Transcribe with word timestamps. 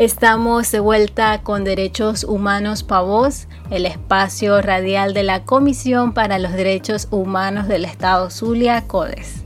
Estamos 0.00 0.72
de 0.72 0.80
vuelta 0.80 1.42
con 1.42 1.62
Derechos 1.62 2.24
Humanos 2.24 2.82
Pavos, 2.82 3.48
el 3.68 3.84
espacio 3.84 4.62
radial 4.62 5.12
de 5.12 5.24
la 5.24 5.44
Comisión 5.44 6.14
para 6.14 6.38
los 6.38 6.54
Derechos 6.54 7.06
Humanos 7.10 7.68
del 7.68 7.84
Estado 7.84 8.30
Zulia, 8.30 8.86
CODES. 8.86 9.42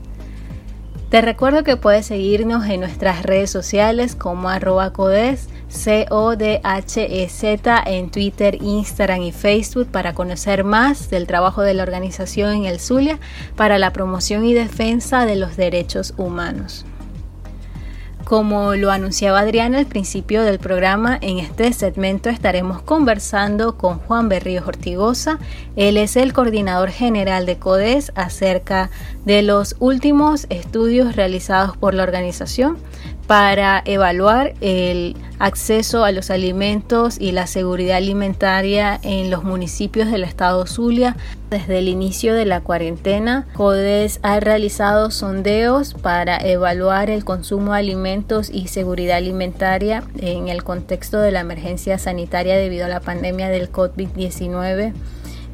Te 1.09 1.19
recuerdo 1.19 1.65
que 1.65 1.75
puedes 1.75 2.05
seguirnos 2.05 2.65
en 2.67 2.79
nuestras 2.79 3.23
redes 3.23 3.49
sociales 3.49 4.15
como 4.15 4.47
arroba 4.47 4.93
CODES, 4.93 5.49
C-O-D-H-E-Z 5.67 6.63
en 7.87 8.09
Twitter, 8.09 8.57
Instagram 8.61 9.23
y 9.23 9.33
Facebook 9.33 9.87
para 9.91 10.13
conocer 10.13 10.63
más 10.63 11.09
del 11.09 11.27
trabajo 11.27 11.63
de 11.63 11.73
la 11.73 11.83
organización 11.83 12.53
en 12.53 12.63
el 12.63 12.79
Zulia 12.79 13.19
para 13.57 13.77
la 13.77 13.91
promoción 13.91 14.45
y 14.45 14.53
defensa 14.53 15.25
de 15.25 15.35
los 15.35 15.57
derechos 15.57 16.13
humanos. 16.15 16.85
Como 18.25 18.73
lo 18.73 18.89
anunciaba 18.89 19.41
Adriana 19.41 19.77
al 19.77 19.85
principio 19.85 20.41
del 20.41 20.57
programa, 20.57 21.15
en 21.21 21.37
este 21.37 21.71
segmento 21.73 22.27
estaremos 22.27 22.81
conversando 22.81 23.77
con 23.77 23.99
Juan 23.99 24.29
Berríos 24.29 24.67
Ortigosa. 24.67 25.37
Él 25.75 25.95
es 25.95 26.15
el 26.15 26.33
coordinador 26.33 26.89
general 26.89 27.45
de 27.45 27.59
CODES 27.59 28.11
acerca 28.15 28.89
de 29.25 29.43
los 29.43 29.75
últimos 29.77 30.47
estudios 30.49 31.15
realizados 31.15 31.77
por 31.77 31.93
la 31.93 32.01
organización 32.01 32.79
para 33.27 33.81
evaluar 33.85 34.53
el 34.61 35.15
acceso 35.39 36.03
a 36.03 36.11
los 36.11 36.29
alimentos 36.29 37.19
y 37.19 37.31
la 37.31 37.47
seguridad 37.47 37.97
alimentaria 37.97 38.99
en 39.03 39.31
los 39.31 39.43
municipios 39.43 40.11
del 40.11 40.23
estado 40.23 40.65
Zulia. 40.67 41.17
Desde 41.49 41.79
el 41.79 41.87
inicio 41.87 42.33
de 42.33 42.45
la 42.45 42.61
cuarentena, 42.61 43.47
CODES 43.53 44.19
ha 44.23 44.39
realizado 44.39 45.11
sondeos 45.11 45.93
para 45.93 46.37
evaluar 46.37 47.09
el 47.09 47.25
consumo 47.25 47.73
de 47.73 47.79
alimentos 47.79 48.49
y 48.51 48.67
seguridad 48.67 49.17
alimentaria 49.17 50.03
en 50.19 50.47
el 50.47 50.63
contexto 50.63 51.19
de 51.19 51.31
la 51.31 51.41
emergencia 51.41 51.97
sanitaria 51.97 52.55
debido 52.57 52.85
a 52.85 52.89
la 52.89 52.99
pandemia 52.99 53.49
del 53.49 53.71
COVID-19 53.71 54.93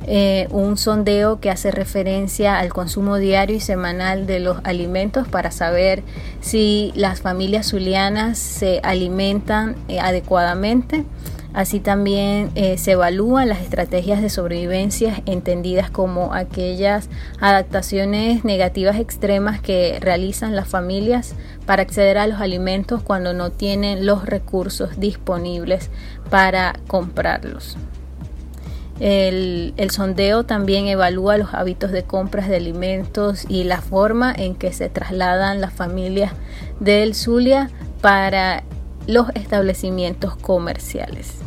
eh, 0.07 0.47
un 0.49 0.77
sondeo 0.77 1.39
que 1.39 1.49
hace 1.49 1.69
referencia 1.69 2.57
al 2.57 2.69
consumo 2.73 3.17
diario 3.17 3.55
y 3.55 3.59
semanal 3.59 4.25
de 4.25 4.39
los 4.39 4.57
alimentos 4.63 5.27
para 5.27 5.51
saber 5.51 6.03
si 6.39 6.91
las 6.95 7.21
familias 7.21 7.69
zulianas 7.69 8.37
se 8.37 8.79
alimentan 8.83 9.75
eh, 9.87 9.99
adecuadamente. 9.99 11.05
Así 11.53 11.81
también 11.81 12.49
eh, 12.55 12.77
se 12.77 12.91
evalúan 12.91 13.49
las 13.49 13.59
estrategias 13.59 14.21
de 14.21 14.29
sobrevivencia 14.29 15.21
entendidas 15.25 15.91
como 15.91 16.33
aquellas 16.33 17.09
adaptaciones 17.41 18.45
negativas 18.45 18.97
extremas 18.97 19.59
que 19.59 19.97
realizan 19.99 20.55
las 20.55 20.69
familias 20.69 21.35
para 21.65 21.81
acceder 21.81 22.17
a 22.17 22.27
los 22.27 22.39
alimentos 22.39 23.03
cuando 23.03 23.33
no 23.33 23.51
tienen 23.51 24.05
los 24.05 24.25
recursos 24.25 24.97
disponibles 24.97 25.89
para 26.29 26.73
comprarlos. 26.87 27.75
El, 28.99 29.73
sondeo 29.89 30.43
también 30.43 30.87
evalúa 30.87 31.37
los 31.37 31.53
hábitos 31.53 31.91
de 31.91 32.03
compras 32.03 32.47
de 32.47 32.57
alimentos 32.57 33.45
y 33.49 33.63
la 33.63 33.81
forma 33.81 34.31
en 34.31 34.55
que 34.55 34.73
se 34.73 34.89
trasladan 34.89 35.59
las 35.59 35.73
familias 35.73 36.33
del 36.79 37.15
Zulia 37.15 37.71
para 38.01 38.63
los 39.07 39.29
establecimientos 39.33 40.35
comerciales. 40.35 41.37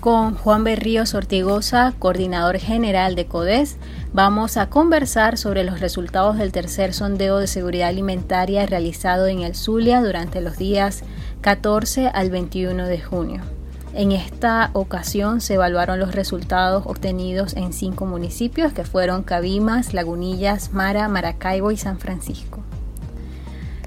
Con 0.00 0.34
Juan 0.34 0.64
Berríos 0.64 1.14
Ortigosa, 1.14 1.94
coordinador 1.98 2.58
general 2.58 3.14
de 3.14 3.26
CODES, 3.26 3.76
vamos 4.12 4.56
a 4.56 4.68
conversar 4.68 5.38
sobre 5.38 5.62
los 5.62 5.78
resultados 5.78 6.38
del 6.38 6.50
tercer 6.50 6.92
sondeo 6.92 7.38
de 7.38 7.46
seguridad 7.46 7.88
alimentaria 7.88 8.66
realizado 8.66 9.28
en 9.28 9.42
el 9.42 9.54
Zulia 9.54 10.02
durante 10.02 10.40
los 10.40 10.58
días 10.58 11.04
14 11.40 12.08
al 12.08 12.30
21 12.30 12.86
de 12.86 13.00
junio. 13.00 13.61
En 13.94 14.10
esta 14.10 14.70
ocasión 14.72 15.42
se 15.42 15.54
evaluaron 15.54 15.98
los 15.98 16.14
resultados 16.14 16.84
obtenidos 16.86 17.54
en 17.54 17.74
cinco 17.74 18.06
municipios 18.06 18.72
que 18.72 18.84
fueron 18.84 19.22
Cabimas, 19.22 19.92
Lagunillas, 19.92 20.72
Mara, 20.72 21.08
Maracaibo 21.08 21.70
y 21.70 21.76
San 21.76 21.98
Francisco. 21.98 22.60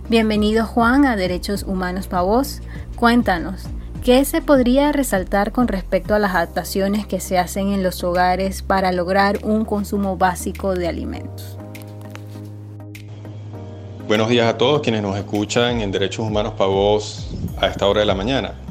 Bienvenido 0.07 0.67
Juan 0.67 1.07
a 1.07 1.15
Derechos 1.15 1.63
Humanos 1.63 2.07
para 2.07 2.21
Vos. 2.21 2.61
Cuéntanos, 2.95 3.63
¿qué 4.03 4.23
se 4.25 4.43
podría 4.43 4.91
resaltar 4.91 5.51
con 5.51 5.67
respecto 5.67 6.13
a 6.13 6.19
las 6.19 6.35
adaptaciones 6.35 7.07
que 7.07 7.19
se 7.19 7.39
hacen 7.39 7.69
en 7.69 7.81
los 7.81 8.03
hogares 8.03 8.61
para 8.61 8.91
lograr 8.91 9.39
un 9.41 9.65
consumo 9.65 10.17
básico 10.17 10.75
de 10.75 10.87
alimentos? 10.87 11.57
Buenos 14.07 14.29
días 14.29 14.47
a 14.47 14.55
todos 14.55 14.81
quienes 14.81 15.01
nos 15.01 15.17
escuchan 15.17 15.81
en 15.81 15.91
Derechos 15.91 16.27
Humanos 16.27 16.53
para 16.55 16.69
a 17.59 17.71
esta 17.71 17.87
hora 17.87 18.01
de 18.01 18.05
la 18.05 18.13
mañana. 18.13 18.64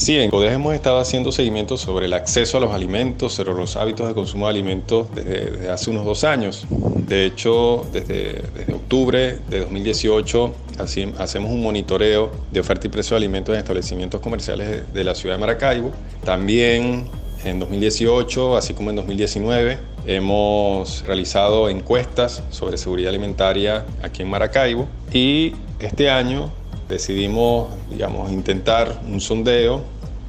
Sí, 0.00 0.16
en 0.16 0.30
CODES 0.30 0.54
hemos 0.54 0.74
estado 0.74 0.98
haciendo 0.98 1.30
seguimiento 1.30 1.76
sobre 1.76 2.06
el 2.06 2.14
acceso 2.14 2.56
a 2.56 2.60
los 2.60 2.72
alimentos, 2.72 3.34
sobre 3.34 3.52
los 3.52 3.76
hábitos 3.76 4.08
de 4.08 4.14
consumo 4.14 4.46
de 4.46 4.50
alimentos 4.52 5.14
desde, 5.14 5.68
hace 5.68 5.90
unos 5.90 6.06
dos 6.06 6.24
años. 6.24 6.66
De 6.70 7.26
hecho, 7.26 7.84
desde, 7.92 8.42
octubre 8.72 9.40
de 9.50 9.60
2018 9.60 10.54
hacemos 10.78 11.50
un 11.50 11.62
monitoreo 11.62 12.30
de 12.50 12.60
oferta 12.60 12.86
y 12.86 12.90
precio 12.90 13.14
de 13.14 13.18
alimentos 13.18 13.52
en 13.52 13.58
establecimientos 13.58 14.22
comerciales 14.22 14.90
de, 14.90 15.04
la 15.04 15.14
ciudad 15.14 15.34
de 15.34 15.40
Maracaibo. 15.42 15.92
También 16.24 17.04
en 17.44 17.58
2018, 17.58 18.56
así 18.56 18.72
como 18.72 18.88
en 18.88 18.96
2019, 18.96 19.78
hemos 20.06 21.04
realizado 21.06 21.68
encuestas 21.68 22.42
sobre 22.48 22.78
seguridad 22.78 23.10
alimentaria 23.10 23.84
aquí 24.02 24.22
en 24.22 24.30
Maracaibo 24.30 24.88
y 25.12 25.52
este 25.78 26.08
año 26.08 26.50
decidimos, 26.90 27.68
digamos, 27.88 28.30
intentar 28.30 29.00
un 29.06 29.20
sondeo 29.20 29.82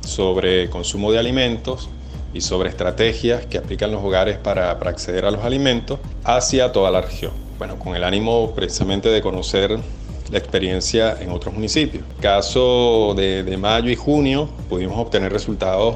sobre 0.06 0.70
consumo 0.70 1.12
de 1.12 1.20
alimentos 1.20 1.90
y 2.34 2.42
sobre 2.42 2.70
estrategias 2.70 3.46
que 3.46 3.58
aplican 3.58 3.92
los 3.92 4.04
hogares 4.04 4.38
para, 4.38 4.72
acceder 4.72 5.26
a 5.26 5.32
los 5.32 5.44
alimentos 5.44 6.00
hacia 6.24 6.72
toda 6.72 6.92
la 6.92 7.02
región. 7.02 7.34
Bueno, 7.58 7.78
con 7.78 7.96
el 7.96 8.04
ánimo 8.04 8.54
precisamente 8.56 9.10
de 9.10 9.22
conocer 9.22 9.78
la 10.32 10.38
experiencia 10.38 11.18
en 11.20 11.32
otros 11.32 11.54
municipios. 11.54 12.04
En 12.16 12.22
caso 12.22 13.14
de, 13.16 13.58
mayo 13.58 13.90
y 13.90 13.96
junio 13.96 14.50
pudimos 14.70 14.98
obtener 14.98 15.34
resultados 15.34 15.96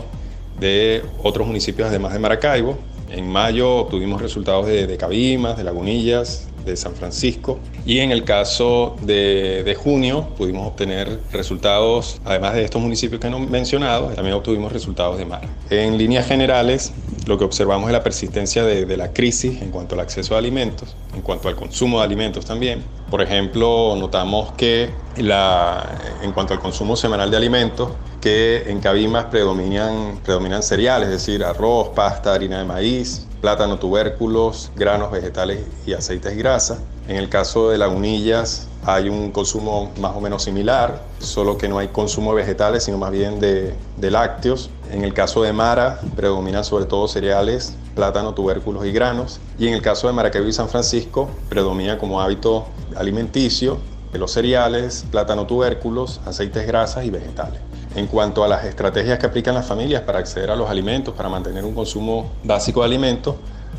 de 0.60 1.04
otros 1.24 1.48
municipios 1.48 1.88
además 1.88 2.12
de 2.14 2.20
Maracaibo. 2.20 2.78
En 3.10 3.28
mayo 3.28 3.78
obtuvimos 3.78 4.22
resultados 4.22 4.68
de 4.68 4.98
Cabimas, 4.98 5.58
de 5.58 5.64
Lagunillas, 5.64 6.48
de 6.66 6.76
San 6.76 6.96
Francisco. 6.96 7.60
Y 7.86 8.00
en 8.00 8.12
el 8.12 8.24
caso 8.24 8.96
de, 9.02 9.78
junio 9.78 10.30
pudimos 10.38 10.68
obtener 10.68 11.20
resultados, 11.32 12.20
además 12.26 12.54
de 12.54 12.64
estos 12.64 12.82
municipios 12.82 13.22
que 13.22 13.28
he 13.28 13.32
mencionado, 13.32 14.08
también 14.10 14.36
obtuvimos 14.36 14.72
resultados 14.72 15.18
de 15.18 15.26
mar. 15.26 15.42
En 15.70 15.98
líneas 15.98 16.28
generales, 16.28 16.94
lo 17.28 17.38
que 17.38 17.44
observamos 17.44 17.88
es 17.88 17.94
la 17.94 18.04
persistencia 18.04 18.64
de, 18.64 18.96
la 18.96 19.12
crisis 19.12 19.62
en 19.62 19.72
cuanto 19.72 19.96
al 19.96 20.02
acceso 20.02 20.36
a 20.36 20.38
alimentos, 20.38 20.96
en 21.14 21.22
cuanto 21.22 21.50
al 21.50 21.56
consumo 21.56 22.00
de 22.00 22.06
alimentos 22.06 22.46
también. 22.46 22.84
Por 23.10 23.22
ejemplo, 23.22 23.96
notamos 23.98 24.54
que 24.54 24.90
la, 25.18 26.00
en 26.22 26.32
cuanto 26.32 26.54
al 26.54 26.60
consumo 26.60 26.96
semanal 26.96 27.30
de 27.30 27.38
alimentos, 27.38 27.90
que 28.22 28.64
en 28.68 28.80
Cabimas 28.80 29.26
predominan, 29.26 30.20
predominan 30.24 30.64
cereales, 30.64 31.10
es 31.10 31.26
decir, 31.26 31.44
arroz, 31.44 31.90
pasta, 31.90 32.34
harina 32.34 32.58
de 32.58 32.66
maíz, 32.66 33.28
plátano, 33.46 33.78
tubérculos, 33.78 34.72
granos 34.76 35.12
vegetales 35.12 35.60
y 35.86 35.94
aceites 35.94 36.34
y 36.34 36.38
grasa. 36.38 36.80
En 37.08 37.16
el 37.16 37.30
caso 37.30 37.70
de 37.70 37.78
lagunillas 37.78 38.68
hay 38.84 39.08
un 39.08 39.30
consumo 39.30 39.92
más 40.00 40.16
o 40.16 40.20
menos 40.20 40.42
similar, 40.42 41.04
solo 41.20 41.56
que 41.56 41.70
no 41.70 41.78
hay 41.78 41.90
consumo 41.90 42.32
de 42.34 42.42
vegetales, 42.42 42.86
sino 42.86 42.98
más 42.98 43.12
bien 43.12 43.40
de, 43.40 43.76
lácteos. 44.00 44.72
En 44.92 45.04
el 45.04 45.14
caso 45.14 45.44
de 45.44 45.54
Mara 45.54 46.00
predominan 46.16 46.64
sobre 46.64 46.86
todo 46.86 47.08
cereales, 47.08 47.76
plátano, 47.94 48.34
tubérculos 48.34 48.84
y 48.84 48.92
granos. 48.92 49.40
Y 49.60 49.68
en 49.68 49.76
el 49.76 49.84
caso 49.84 50.08
de 50.08 50.14
Maracaibo 50.14 50.48
y 50.48 50.52
San 50.52 50.68
Francisco 50.68 51.30
predomina 51.48 52.00
como 52.00 52.20
hábito 52.22 52.66
alimenticio 52.96 53.78
los 54.18 54.32
cereales, 54.32 55.06
plátano, 55.12 55.46
tubérculos, 55.46 56.22
aceites, 56.26 56.66
grasas 56.66 57.06
y 57.06 57.10
vegetales. 57.10 57.60
En 57.96 58.08
cuanto 58.08 58.44
a 58.44 58.48
las 58.48 58.66
estrategias 58.66 59.18
que 59.18 59.26
aplican 59.26 59.56
las 59.56 59.66
familias 59.66 60.02
para 60.02 60.20
acceder 60.20 60.52
a 60.52 60.56
los 60.56 60.70
alimentos, 60.70 61.14
para 61.14 61.30
mantener 61.30 61.64
un 61.64 61.74
consumo 61.74 62.34
básico 62.44 62.82
de 62.82 62.88
alimentos, 62.88 63.36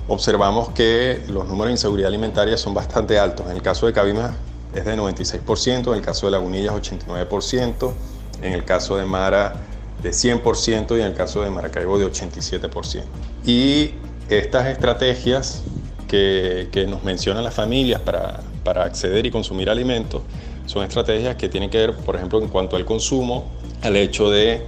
observamos 0.08 0.70
que 0.70 1.22
los 1.28 1.46
números 1.46 1.66
de 1.66 1.72
inseguridad 1.72 2.08
alimentaria 2.08 2.56
son 2.56 2.72
bastante 2.72 3.18
altos. 3.18 3.46
En 3.46 3.56
el 3.56 3.62
caso 3.62 3.86
de 3.86 3.92
Cabima 3.92 4.34
es 4.74 4.86
de 4.86 4.96
96%, 4.96 5.88
en 5.88 5.94
el 5.94 6.00
caso 6.02 6.26
de 6.26 6.32
Lagunillas 6.32 6.74
89%, 6.74 7.92
en 8.40 8.52
el 8.54 8.64
caso 8.64 8.96
de 8.96 9.04
Mara 9.04 9.54
de 10.02 10.10
100% 10.10 10.96
y 10.96 11.00
en 11.00 11.06
el 11.06 11.14
caso 11.14 11.42
de 11.42 11.50
Maracaibo 11.50 11.98
de 11.98 12.10
87%. 12.10 13.02
Y 13.44 13.94
estas 14.30 14.66
estrategias 14.68 15.62
que, 16.08 16.68
que 16.72 16.86
nos 16.86 17.04
mencionan 17.04 17.44
las 17.44 17.54
familias 17.54 18.00
para, 18.00 18.40
para 18.64 18.84
acceder 18.84 19.26
y 19.26 19.30
consumir 19.30 19.68
alimentos 19.68 20.22
son 20.66 20.84
estrategias 20.84 21.36
que 21.36 21.48
tienen 21.48 21.70
que 21.70 21.78
ver, 21.78 21.94
por 21.94 22.16
ejemplo, 22.16 22.40
en 22.40 22.48
cuanto 22.48 22.76
al 22.76 22.84
consumo, 22.84 23.50
al 23.82 23.96
hecho 23.96 24.30
de 24.30 24.62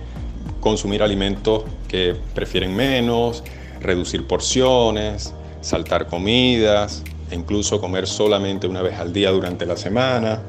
consumir 0.60 1.02
alimentos 1.02 1.64
que 1.88 2.14
prefieren 2.34 2.75
menos, 2.75 3.43
reducir 3.81 4.26
porciones, 4.26 5.32
saltar 5.60 6.06
comidas, 6.06 7.02
e 7.31 7.34
incluso 7.34 7.81
comer 7.81 8.06
solamente 8.06 8.66
una 8.66 8.82
vez 8.82 8.99
al 8.99 9.12
día 9.12 9.31
durante 9.31 9.66
la 9.66 9.76
semana. 9.76 10.40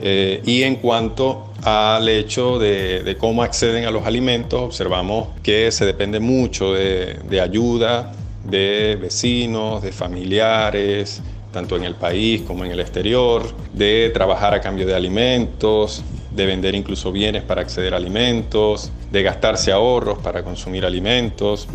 Eh, 0.00 0.42
y 0.44 0.62
en 0.62 0.76
cuanto 0.76 1.52
al 1.62 2.08
hecho 2.08 2.58
de, 2.58 3.16
cómo 3.18 3.42
acceden 3.42 3.86
a 3.86 3.90
los 3.90 4.06
alimentos, 4.06 4.60
observamos 4.60 5.28
que 5.42 5.70
se 5.72 5.86
depende 5.86 6.20
mucho 6.20 6.74
de, 6.74 7.18
de 7.28 7.40
ayuda 7.40 8.12
de 8.44 8.98
vecinos, 9.00 9.82
de 9.82 9.92
familiares, 9.92 11.22
tanto 11.52 11.76
en 11.76 11.84
el 11.84 11.94
país 11.94 12.42
como 12.42 12.64
en 12.64 12.72
el 12.72 12.80
exterior, 12.80 13.42
de 13.72 14.10
trabajar 14.12 14.54
a 14.54 14.60
cambio 14.60 14.86
de 14.86 14.94
alimentos, 14.94 16.02
de 16.34 16.46
vender 16.46 16.74
incluso 16.74 17.12
bienes 17.12 17.42
para 17.42 17.60
acceder 17.60 17.94
a 17.94 17.96
alimentos, 17.96 18.90
de 19.10 19.22
gastarse 19.22 19.72
ahorros 19.72 20.18
para 20.18 20.42
consumir 20.42 20.84
alimentos. 20.84 21.68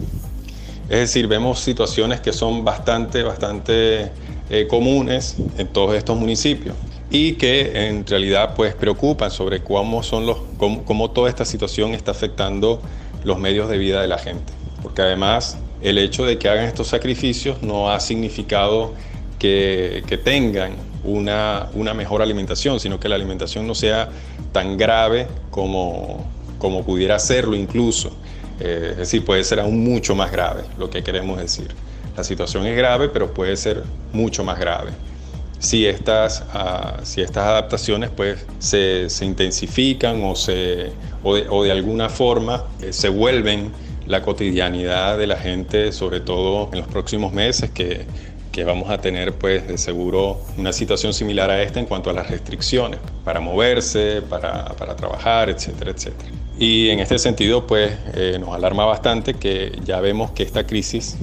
Es 0.90 1.00
decir, 1.00 1.28
vemos 1.28 1.60
situaciones 1.60 2.20
que 2.20 2.34
son 2.34 2.64
bastante, 2.66 3.24
bastante 3.24 4.12
eh, 4.50 4.68
comunes 4.68 5.38
en 5.58 5.68
todos 5.68 5.96
estos 5.96 6.18
municipios 6.18 6.76
y 7.12 7.34
que 7.34 7.88
en 7.88 8.06
realidad 8.06 8.54
pues 8.56 8.76
preocupan 8.76 9.32
sobre 9.32 9.64
cómo, 9.64 10.04
son 10.04 10.26
los, 10.26 10.38
cómo 10.58 11.12
toda 11.12 11.30
esta 11.30 11.46
situación 11.46 11.94
está 11.94 12.12
afectando 12.12 12.82
los 13.24 13.40
medios 13.40 13.70
de 13.70 13.78
vida 13.78 14.02
de 14.02 14.08
la 14.08 14.18
gente. 14.18 14.54
Porque 14.82 15.02
además 15.02 15.58
el 15.82 15.98
hecho 15.98 16.26
de 16.26 16.38
que 16.38 16.50
hagan 16.50 16.66
estos 16.66 16.88
sacrificios 16.88 17.62
no 17.62 17.92
ha 17.92 18.00
significado 18.00 18.94
que, 19.38 20.20
tengan 20.24 20.74
una, 21.04 21.70
una, 21.74 21.94
mejor 21.94 22.22
alimentación, 22.22 22.80
sino 22.80 23.00
que 23.00 23.10
la 23.10 23.16
alimentación 23.16 23.66
no 23.68 23.76
sea 23.76 24.10
tan 24.52 24.78
grave 24.78 25.28
como, 25.52 26.26
como 26.58 26.84
pudiera 26.84 27.20
serlo 27.20 27.56
incluso. 27.56 28.12
Eh, 28.60 28.90
es 28.92 28.98
decir, 28.98 29.24
puede 29.24 29.44
ser 29.44 29.60
aún 29.60 29.84
mucho 29.84 30.16
más 30.16 30.32
grave, 30.32 30.64
lo 30.78 30.90
que 30.90 31.02
queremos 31.04 31.40
decir. 31.40 31.68
La 32.18 32.24
situación 32.24 32.66
es 32.66 32.76
grave, 32.76 33.10
pero 33.10 33.34
puede 33.34 33.56
ser 33.56 33.84
mucho 34.12 34.44
más 34.44 34.60
grave. 34.60 34.92
Si 35.60 35.86
estas, 35.86 36.44
ah, 36.54 36.98
si 37.04 37.22
estas 37.22 37.46
adaptaciones 37.46 38.10
pues, 38.10 38.46
se, 38.60 39.08
intensifican 39.22 40.24
o, 40.24 40.36
se, 40.36 40.92
o, 41.24 41.64
de, 41.64 41.72
alguna 41.72 42.10
forma 42.10 42.66
eh, 42.82 42.94
se 42.94 43.10
vuelven 43.10 43.72
la 44.06 44.22
cotidianidad 44.22 45.18
de 45.18 45.28
la 45.28 45.38
gente, 45.38 45.92
sobre 45.92 46.20
todo 46.20 46.70
en 46.74 46.80
los 46.80 46.88
próximos 46.88 47.32
meses, 47.32 47.70
que, 47.72 48.06
que 48.52 48.64
vamos 48.64 48.90
a 48.90 49.00
tener 49.00 49.34
pues 49.34 49.68
de 49.68 49.78
seguro 49.78 50.42
una 50.58 50.74
situación 50.74 51.14
similar 51.14 51.50
a 51.50 51.62
esta 51.62 51.80
en 51.80 51.86
cuanto 51.86 52.10
a 52.10 52.14
las 52.14 52.30
restricciones 52.30 53.00
para 53.24 53.40
moverse, 53.40 54.22
para, 54.22 54.66
para 54.76 54.96
trabajar, 54.96 55.50
etcétera, 55.50 55.92
etcétera. 55.92 56.32
Y 56.58 56.90
en 56.90 57.00
este 57.00 57.20
sentido 57.20 57.66
pues 57.68 57.92
eh, 58.16 58.38
nos 58.40 58.54
alarma 58.54 58.86
bastante 58.86 59.36
que 59.36 59.80
ya 59.86 60.00
vemos 60.00 60.32
que 60.32 60.44
esta 60.44 60.66
crisis 60.66 61.18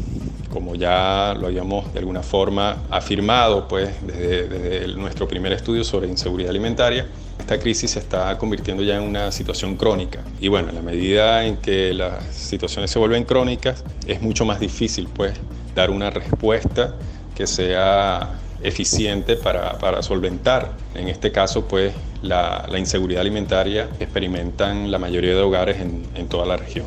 como 0.57 0.75
ya 0.75 1.35
lo 1.39 1.49
habíamos 1.49 1.93
de 1.93 1.99
alguna 1.99 2.23
forma 2.23 2.79
afirmado 2.89 3.69
pues 3.69 3.91
desde, 4.07 4.49
desde 4.49 4.89
nuestro 4.95 5.29
primer 5.29 5.53
estudio 5.53 5.85
sobre 5.85 6.09
inseguridad 6.09 6.49
alimentaria, 6.49 7.07
esta 7.39 7.59
crisis 7.59 7.91
se 7.91 7.99
está 7.99 8.37
convirtiendo 8.39 8.83
ya 8.83 8.97
en 8.97 9.03
una 9.03 9.31
situación 9.31 9.77
crónica. 9.77 10.21
Y 10.41 10.49
bueno, 10.49 10.71
en 10.71 10.77
la 10.77 10.83
medida 10.83 11.45
en 11.45 11.59
que 11.59 11.93
las 11.93 12.35
situaciones 12.35 12.91
se 12.91 12.99
vuelven 12.99 13.25
crónicas, 13.25 13.85
es 14.07 14.23
mucho 14.23 14.45
más 14.45 14.59
difícil 14.59 15.09
pues 15.15 15.35
dar 15.75 15.91
una 15.91 16.09
respuesta 16.09 16.95
que 17.37 17.47
sea 17.47 18.41
eficiente 18.63 19.37
para, 19.37 19.79
para 19.79 20.03
solventar, 20.03 20.73
en 20.95 21.09
este 21.09 21.31
caso, 21.31 21.69
pues 21.69 21.93
la, 22.23 22.67
la, 22.69 22.79
inseguridad 22.79 23.21
alimentaria 23.21 23.89
que 23.99 24.05
experimentan 24.05 24.91
la 24.91 24.99
mayoría 24.99 25.35
de 25.35 25.41
hogares 25.43 25.81
en, 25.81 26.03
en 26.15 26.29
toda 26.29 26.47
la 26.47 26.57
región. 26.57 26.87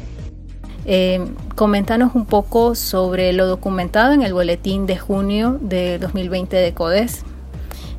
Eh, 0.85 1.23
coméntanos 1.55 2.15
un 2.15 2.25
poco 2.25 2.73
sobre 2.73 3.31
lo 3.33 3.45
documentado 3.45 4.13
en 4.13 4.23
el 4.23 4.33
boletín 4.33 4.87
de 4.87 4.97
junio 4.97 5.59
de 5.61 5.99
2020 5.99 6.57
de 6.57 6.73
CODES. 6.73 7.23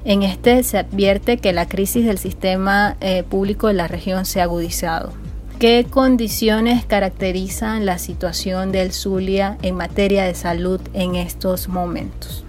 En 0.04 0.22
este 0.22 0.62
se 0.62 0.78
advierte 0.78 1.36
que 1.36 1.52
la 1.52 1.68
crisis 1.68 2.06
del 2.06 2.18
sistema 2.18 2.96
eh, 3.00 3.22
público 3.22 3.68
de 3.68 3.74
la 3.74 3.86
región 3.86 4.24
se 4.24 4.40
ha 4.40 4.44
agudizado. 4.44 5.12
¿Qué 5.60 5.84
condiciones 5.90 6.86
caracterizan 6.86 7.84
la 7.84 7.98
situación 7.98 8.72
del 8.72 8.94
Zulia 8.94 9.58
en 9.60 9.74
materia 9.74 10.24
de 10.24 10.34
salud 10.34 10.80
en 10.94 11.16
estos 11.16 11.68
momentos? 11.68 12.46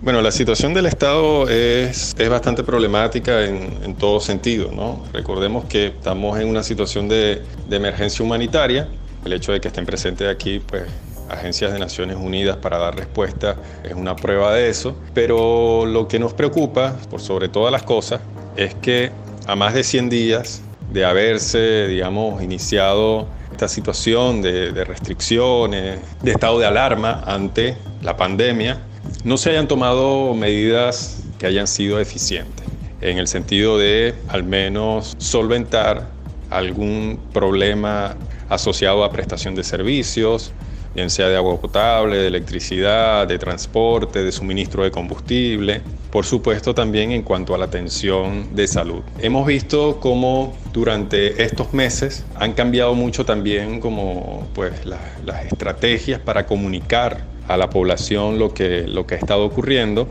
Bueno, 0.00 0.22
la 0.22 0.30
situación 0.30 0.72
del 0.72 0.86
Estado 0.86 1.46
es, 1.50 2.16
es 2.18 2.30
bastante 2.30 2.64
problemática 2.64 3.44
en, 3.44 3.68
en, 3.84 3.94
todo 3.96 4.18
sentido. 4.18 4.72
¿no? 4.72 5.04
Recordemos 5.12 5.66
que 5.66 5.88
estamos 5.88 6.40
en 6.40 6.48
una 6.48 6.62
situación 6.62 7.06
de, 7.06 7.42
de 7.68 7.76
emergencia 7.76 8.24
humanitaria. 8.24 8.88
El 9.26 9.34
hecho 9.34 9.52
de 9.52 9.60
que 9.60 9.68
estén 9.68 9.84
presentes 9.84 10.26
aquí 10.26 10.58
pues, 10.58 10.84
agencias 11.28 11.74
de 11.74 11.78
Naciones 11.78 12.16
Unidas 12.16 12.56
para 12.56 12.78
dar 12.78 12.96
respuesta 12.96 13.56
es 13.84 13.92
una 13.92 14.16
prueba 14.16 14.54
de 14.54 14.70
eso. 14.70 14.96
Pero 15.12 15.84
lo 15.84 16.08
que 16.08 16.18
nos 16.18 16.32
preocupa, 16.32 16.96
por 17.10 17.20
sobre 17.20 17.50
todas 17.50 17.70
las 17.70 17.82
cosas, 17.82 18.22
es 18.56 18.74
que 18.76 19.12
a 19.46 19.54
más 19.54 19.74
de 19.74 19.84
100 19.84 20.08
días 20.08 20.62
de 20.92 21.04
haberse, 21.04 21.86
digamos, 21.88 22.42
iniciado 22.42 23.28
esta 23.52 23.68
situación 23.68 24.42
de, 24.42 24.84
restricciones, 24.84 26.00
de 26.22 26.30
estado 26.30 26.58
de 26.58 26.66
alarma 26.66 27.22
ante 27.26 27.76
la 28.02 28.16
pandemia, 28.16 28.80
no 29.24 29.36
se 29.36 29.50
hayan 29.50 29.68
tomado 29.68 30.34
medidas 30.34 31.24
que 31.38 31.46
hayan 31.46 31.66
sido 31.66 32.00
eficientes, 32.00 32.66
en 33.00 33.18
el 33.18 33.26
sentido 33.26 33.78
de 33.78 34.14
al 34.28 34.44
menos 34.44 35.16
solventar 35.18 36.08
algún 36.50 37.18
problema 37.32 38.16
asociado 38.48 39.04
a 39.04 39.12
prestación 39.12 39.54
de 39.54 39.64
servicios, 39.64 40.52
bien 40.94 41.10
sea 41.10 41.28
de 41.28 41.36
agua 41.36 41.60
potable, 41.60 42.16
de 42.16 42.26
electricidad, 42.26 43.26
de 43.26 43.38
transporte, 43.38 44.22
de 44.22 44.32
suministro 44.32 44.84
de 44.84 44.90
combustible, 44.90 45.82
por 46.10 46.24
supuesto 46.24 46.74
también 46.74 47.12
en 47.12 47.22
cuanto 47.22 47.54
a 47.54 47.58
la 47.58 47.66
atención 47.66 48.54
de 48.54 48.66
salud. 48.66 49.02
Hemos 49.20 49.46
visto 49.46 50.00
cómo 50.00 50.56
durante 50.72 51.42
estos 51.42 51.72
meses 51.74 52.24
han 52.36 52.54
cambiado 52.54 52.94
mucho 52.94 53.24
también 53.24 53.80
como 53.80 54.48
pues 54.54 54.72
las 54.86 55.46
estrategias 55.46 56.20
para 56.20 56.46
comunicar 56.46 57.24
a 57.46 57.56
la 57.56 57.70
población 57.70 58.38
lo 58.38 58.52
que, 58.52 58.86
lo 58.86 59.06
que 59.06 59.14
ha 59.14 59.18
estado 59.18 59.44
ocurriendo 59.44 60.08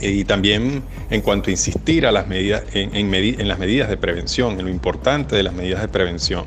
y 0.00 0.24
también 0.24 0.82
en 1.10 1.20
cuanto 1.20 1.48
a 1.48 1.52
insistir 1.52 2.06
a 2.06 2.12
las 2.12 2.26
medidas, 2.26 2.62
en, 2.74 2.94
en 2.94 3.48
las 3.48 3.58
medidas 3.58 3.88
de 3.88 3.96
prevención, 3.96 4.58
en 4.58 4.66
lo 4.66 4.70
importante 4.70 5.36
de 5.36 5.42
las 5.42 5.54
medidas 5.54 5.80
de 5.80 5.88
prevención 5.88 6.44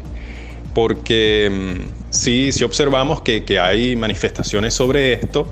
porque 0.78 1.50
mm, 1.52 2.12
sí, 2.12 2.52
sí 2.52 2.64
observamos 2.64 3.22
que, 3.22 3.44
que 3.44 3.60
hay 3.60 3.96
manifestaciones 3.96 4.76
sobre 4.76 5.14
esto, 5.14 5.48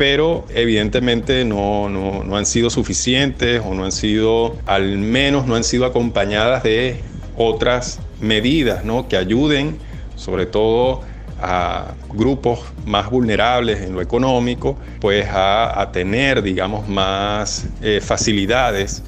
pero 0.00 0.46
evidentemente 0.48 1.44
no, 1.44 1.90
no, 1.90 2.24
no, 2.24 2.36
han 2.38 2.46
sido 2.46 2.70
suficientes 2.70 3.60
o 3.62 3.74
no 3.74 3.84
han 3.84 3.92
sido, 3.92 4.56
al 4.64 4.96
menos 4.96 5.46
no 5.46 5.56
han 5.56 5.62
sido 5.62 5.84
acompañadas 5.84 6.62
de 6.62 7.02
otras 7.36 8.00
medidas 8.18 8.82
¿no? 8.82 9.08
que 9.08 9.18
ayuden 9.18 9.76
sobre 10.16 10.46
todo 10.46 11.02
a 11.38 11.92
grupos 12.08 12.60
más 12.86 13.10
vulnerables 13.10 13.82
en 13.82 13.92
lo 13.92 14.00
económico, 14.00 14.78
pues 15.02 15.26
a, 15.30 15.90
tener, 15.92 16.40
digamos, 16.40 16.88
más 16.88 17.66
eh, 17.82 18.00
facilidades 18.02 19.02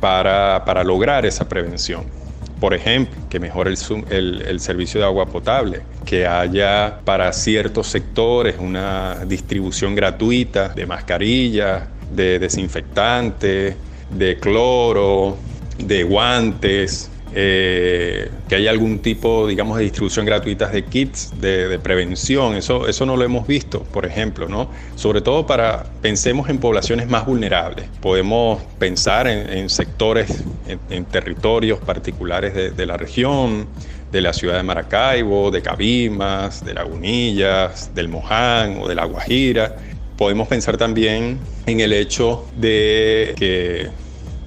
para, 0.00 0.64
para 0.64 0.82
lograr 0.82 1.24
esa 1.26 1.48
prevención. 1.48 2.23
Por 2.64 2.72
ejemplo, 2.72 3.20
que 3.28 3.38
mejore 3.38 3.74
el, 4.08 4.58
servicio 4.58 4.98
de 4.98 5.04
agua 5.04 5.26
potable, 5.26 5.82
que 6.06 6.26
haya 6.26 6.98
para 7.04 7.30
ciertos 7.34 7.88
sectores 7.88 8.56
una 8.58 9.26
distribución 9.26 9.94
gratuita 9.94 10.70
de 10.70 10.86
mascarillas, 10.86 11.82
de 12.10 12.38
desinfectantes, 12.38 13.76
de 14.08 14.38
cloro, 14.38 15.36
de 15.76 16.04
guantes, 16.04 17.10
eh, 17.36 18.30
que 18.48 18.54
haya 18.54 18.70
algún 18.70 19.00
tipo, 19.00 19.48
digamos, 19.48 19.76
de 19.78 19.82
distribución 19.82 20.24
gratuita 20.24 20.68
de 20.68 20.84
kits 20.84 21.32
de, 21.40 21.80
prevención. 21.80 22.54
Eso, 22.54 22.86
eso 22.86 23.06
no 23.06 23.16
lo 23.16 23.24
hemos 23.24 23.48
visto, 23.48 23.82
por 23.82 24.06
ejemplo, 24.06 24.48
¿no? 24.48 24.70
Sobre 24.94 25.20
todo 25.20 25.44
para, 25.44 25.84
pensemos 26.00 26.48
en 26.48 26.58
poblaciones 26.58 27.08
más 27.08 27.26
vulnerables. 27.26 27.86
Podemos 28.00 28.62
pensar 28.78 29.26
en, 29.26 29.68
sectores, 29.68 30.44
en, 30.88 31.04
territorios 31.06 31.80
particulares 31.80 32.54
de, 32.54 32.86
la 32.86 32.96
región, 32.96 33.66
de 34.12 34.20
la 34.20 34.32
ciudad 34.32 34.56
de 34.56 34.62
Maracaibo, 34.62 35.50
de 35.50 35.60
Cabimas, 35.60 36.64
de 36.64 36.72
Lagunillas, 36.72 37.92
del 37.96 38.06
Moján 38.06 38.78
o 38.80 38.86
de 38.86 38.94
La 38.94 39.06
Guajira. 39.06 39.74
Podemos 40.16 40.46
pensar 40.46 40.76
también 40.76 41.40
en 41.66 41.80
el 41.80 41.92
hecho 41.92 42.46
de 42.56 43.34
que 43.36 44.03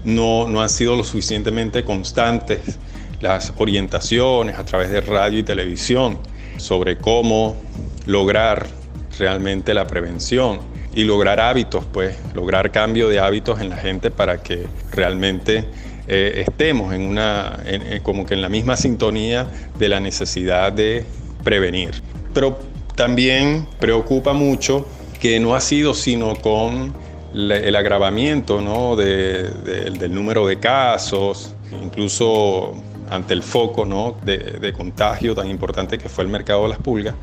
no, 0.07 0.47
no 0.47 0.61
han 0.61 0.69
sido 0.69 0.95
lo 0.95 1.03
suficientemente 1.03 1.83
constantes 1.83 2.61
las 3.19 3.51
orientaciones 3.57 4.57
a 4.57 4.63
través 4.63 4.89
de 4.89 5.01
radio 5.01 5.39
y 5.39 5.43
televisión 5.43 6.17
sobre 6.55 6.97
cómo 6.97 7.57
lograr 8.05 8.67
realmente 9.19 9.73
la 9.73 9.85
prevención 9.85 10.59
y 10.95 11.03
lograr 11.03 11.41
hábitos, 11.41 11.83
pues 11.91 12.15
lograr 12.33 12.71
cambio 12.71 13.09
de 13.09 13.19
hábitos 13.19 13.59
en 13.59 13.69
la 13.69 13.75
gente 13.75 14.09
para 14.09 14.41
que 14.41 14.65
realmente 14.93 15.65
eh, 16.07 16.43
estemos 16.47 16.93
en 16.93 17.01
una, 17.01 17.59
como 18.01 18.25
que 18.25 18.33
en 18.33 18.41
la 18.41 18.49
misma 18.49 18.77
sintonía 18.77 19.45
de 19.77 19.89
la 19.89 19.99
necesidad 19.99 20.71
de 20.71 21.03
prevenir. 21.43 21.91
Pero 22.33 22.59
también 22.95 23.67
preocupa 23.77 24.31
mucho 24.31 24.87
que 25.19 25.39
no 25.41 25.53
ha 25.53 25.59
sido 25.59 25.93
sino 25.93 26.35
con 26.37 26.93
el 27.37 27.75
agravamiento 27.75 28.61
¿no? 28.61 28.95
del 28.95 30.13
número 30.13 30.47
de 30.47 30.57
casos, 30.57 31.53
incluso 31.83 32.73
ante 33.11 33.33
el 33.33 33.43
foco 33.43 33.85
¿no? 33.85 34.15
de, 34.23 34.37
de, 34.37 34.73
contagio 34.73 35.35
tan 35.35 35.47
importante 35.47 35.97
que 35.97 36.09
fue 36.09 36.23
el 36.23 36.31
mercado 36.31 36.63
de 36.63 36.69
las 36.69 36.79
pulgas, 36.79 37.13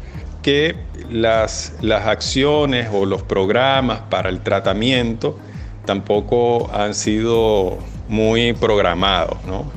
que 0.40 0.76
las, 1.11 1.75
las 1.80 2.06
acciones 2.06 2.88
o 2.92 3.04
los 3.06 3.23
programas 3.23 4.02
para 4.09 4.30
el 4.30 4.40
tratamiento 4.40 5.37
tampoco 5.85 6.71
han 6.73 6.94
sido 6.94 7.78
muy 8.09 8.52
programados, 8.52 9.38
¿no? 9.47 9.71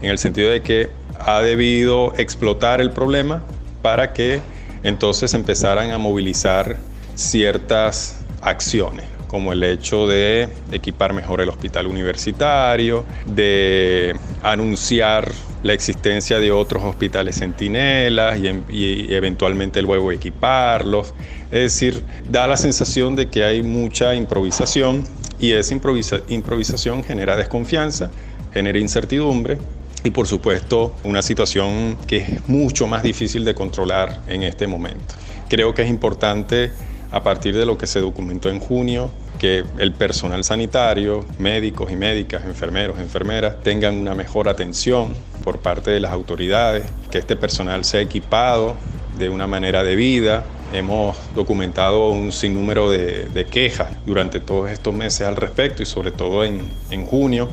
en 0.00 0.10
el 0.10 0.18
sentido 0.18 0.50
de 0.50 0.62
que 0.62 0.88
ha 1.18 1.40
debido 1.42 2.14
explotar 2.16 2.80
el 2.80 2.90
problema 2.90 3.42
para 3.82 4.14
que 4.14 4.40
entonces 4.82 5.34
empezaran 5.34 5.90
a 5.90 5.98
movilizar 5.98 6.78
ciertas 7.14 8.18
acciones 8.40 9.13
como 9.34 9.52
el 9.52 9.64
hecho 9.64 10.06
de 10.06 10.48
equipar 10.70 11.12
mejor 11.12 11.40
el 11.40 11.48
hospital 11.48 11.88
universitario, 11.88 13.04
de 13.26 14.14
anunciar 14.44 15.28
la 15.64 15.72
existencia 15.72 16.38
de 16.38 16.52
otros 16.52 16.84
hospitales 16.84 17.40
centinelas 17.40 18.38
y, 18.38 19.12
eventualmente 19.12 19.82
luego 19.82 20.12
equiparlos. 20.12 21.14
Es 21.50 21.74
decir, 21.74 22.04
da 22.30 22.46
la 22.46 22.56
sensación 22.56 23.16
de 23.16 23.28
que 23.28 23.42
hay 23.42 23.64
mucha 23.64 24.14
improvisación 24.14 25.02
y 25.40 25.50
esa 25.50 25.74
improvisación 25.74 27.02
genera 27.02 27.36
desconfianza, 27.36 28.12
genera 28.52 28.78
incertidumbre 28.78 29.58
y 30.04 30.10
por 30.12 30.28
supuesto 30.28 30.94
una 31.02 31.22
situación 31.22 31.98
que 32.06 32.18
es 32.18 32.48
mucho 32.48 32.86
más 32.86 33.02
difícil 33.02 33.44
de 33.44 33.52
controlar 33.52 34.20
en 34.28 34.44
este 34.44 34.68
momento. 34.68 35.16
Creo 35.48 35.74
que 35.74 35.82
es 35.82 35.90
importante 35.90 36.70
a 37.10 37.24
partir 37.24 37.56
de 37.56 37.66
lo 37.66 37.76
que 37.76 37.88
se 37.88 38.00
documentó 38.00 38.48
en 38.48 38.60
junio, 38.60 39.10
que 39.38 39.64
el 39.78 39.92
personal 39.92 40.44
sanitario, 40.44 41.24
médicos 41.38 41.90
y 41.90 41.96
médicas, 41.96 42.44
enfermeros, 42.44 42.98
enfermeras, 42.98 43.62
tengan 43.62 43.96
una 43.96 44.14
mejor 44.14 44.48
atención 44.48 45.14
por 45.42 45.60
parte 45.60 45.90
de 45.90 46.00
las 46.00 46.12
autoridades, 46.12 46.84
que 47.10 47.18
este 47.18 47.36
personal 47.36 47.84
sea 47.84 48.00
equipado 48.00 48.76
de 49.18 49.28
una 49.28 49.46
manera 49.46 49.84
debida. 49.84 50.44
Hemos 50.72 51.16
documentado 51.34 52.10
un 52.10 52.32
sinnúmero 52.32 52.90
de, 52.90 53.46
quejas 53.50 53.88
durante 54.06 54.40
todos 54.40 54.70
estos 54.70 54.94
meses 54.94 55.26
al 55.26 55.36
respecto 55.36 55.82
y 55.82 55.86
sobre 55.86 56.10
todo 56.10 56.44
en, 56.44 56.62
en 56.90 57.06
junio, 57.06 57.50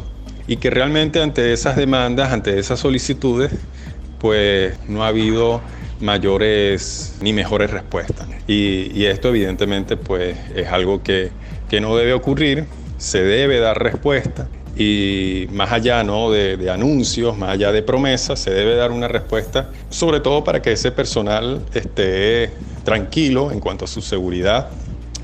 y 0.47 0.57
que 0.57 0.69
realmente 0.69 1.21
ante 1.21 1.53
esas 1.53 1.75
demandas, 1.75 2.31
ante 2.31 2.57
esas 2.57 2.79
solicitudes, 2.79 3.51
pues 4.19 4.77
no 4.88 5.03
ha 5.03 5.07
habido 5.07 5.61
mayores 6.01 7.17
ni 7.21 7.33
mejores 7.33 7.71
respuestas. 7.71 8.27
Y, 8.47 9.05
esto 9.05 9.29
evidentemente 9.29 9.97
pues 9.97 10.38
es 10.55 10.67
algo 10.67 11.01
que, 11.03 11.31
no 11.79 11.95
debe 11.95 12.13
ocurrir, 12.13 12.65
se 12.97 13.23
debe 13.23 13.59
dar 13.59 13.81
respuesta 13.81 14.49
y 14.75 15.47
más 15.51 15.71
allá 15.71 16.03
¿no? 16.03 16.31
de, 16.31 16.69
anuncios, 16.69 17.37
más 17.37 17.51
allá 17.51 17.71
de 17.71 17.83
promesas, 17.83 18.39
se 18.39 18.51
debe 18.51 18.75
dar 18.75 18.91
una 18.91 19.07
respuesta, 19.07 19.69
sobre 19.89 20.19
todo 20.19 20.43
para 20.43 20.61
que 20.61 20.71
ese 20.71 20.91
personal 20.91 21.61
esté 21.73 22.51
tranquilo 22.83 23.51
en 23.51 23.59
cuanto 23.59 23.85
a 23.85 23.87
su 23.87 24.01
seguridad, 24.01 24.69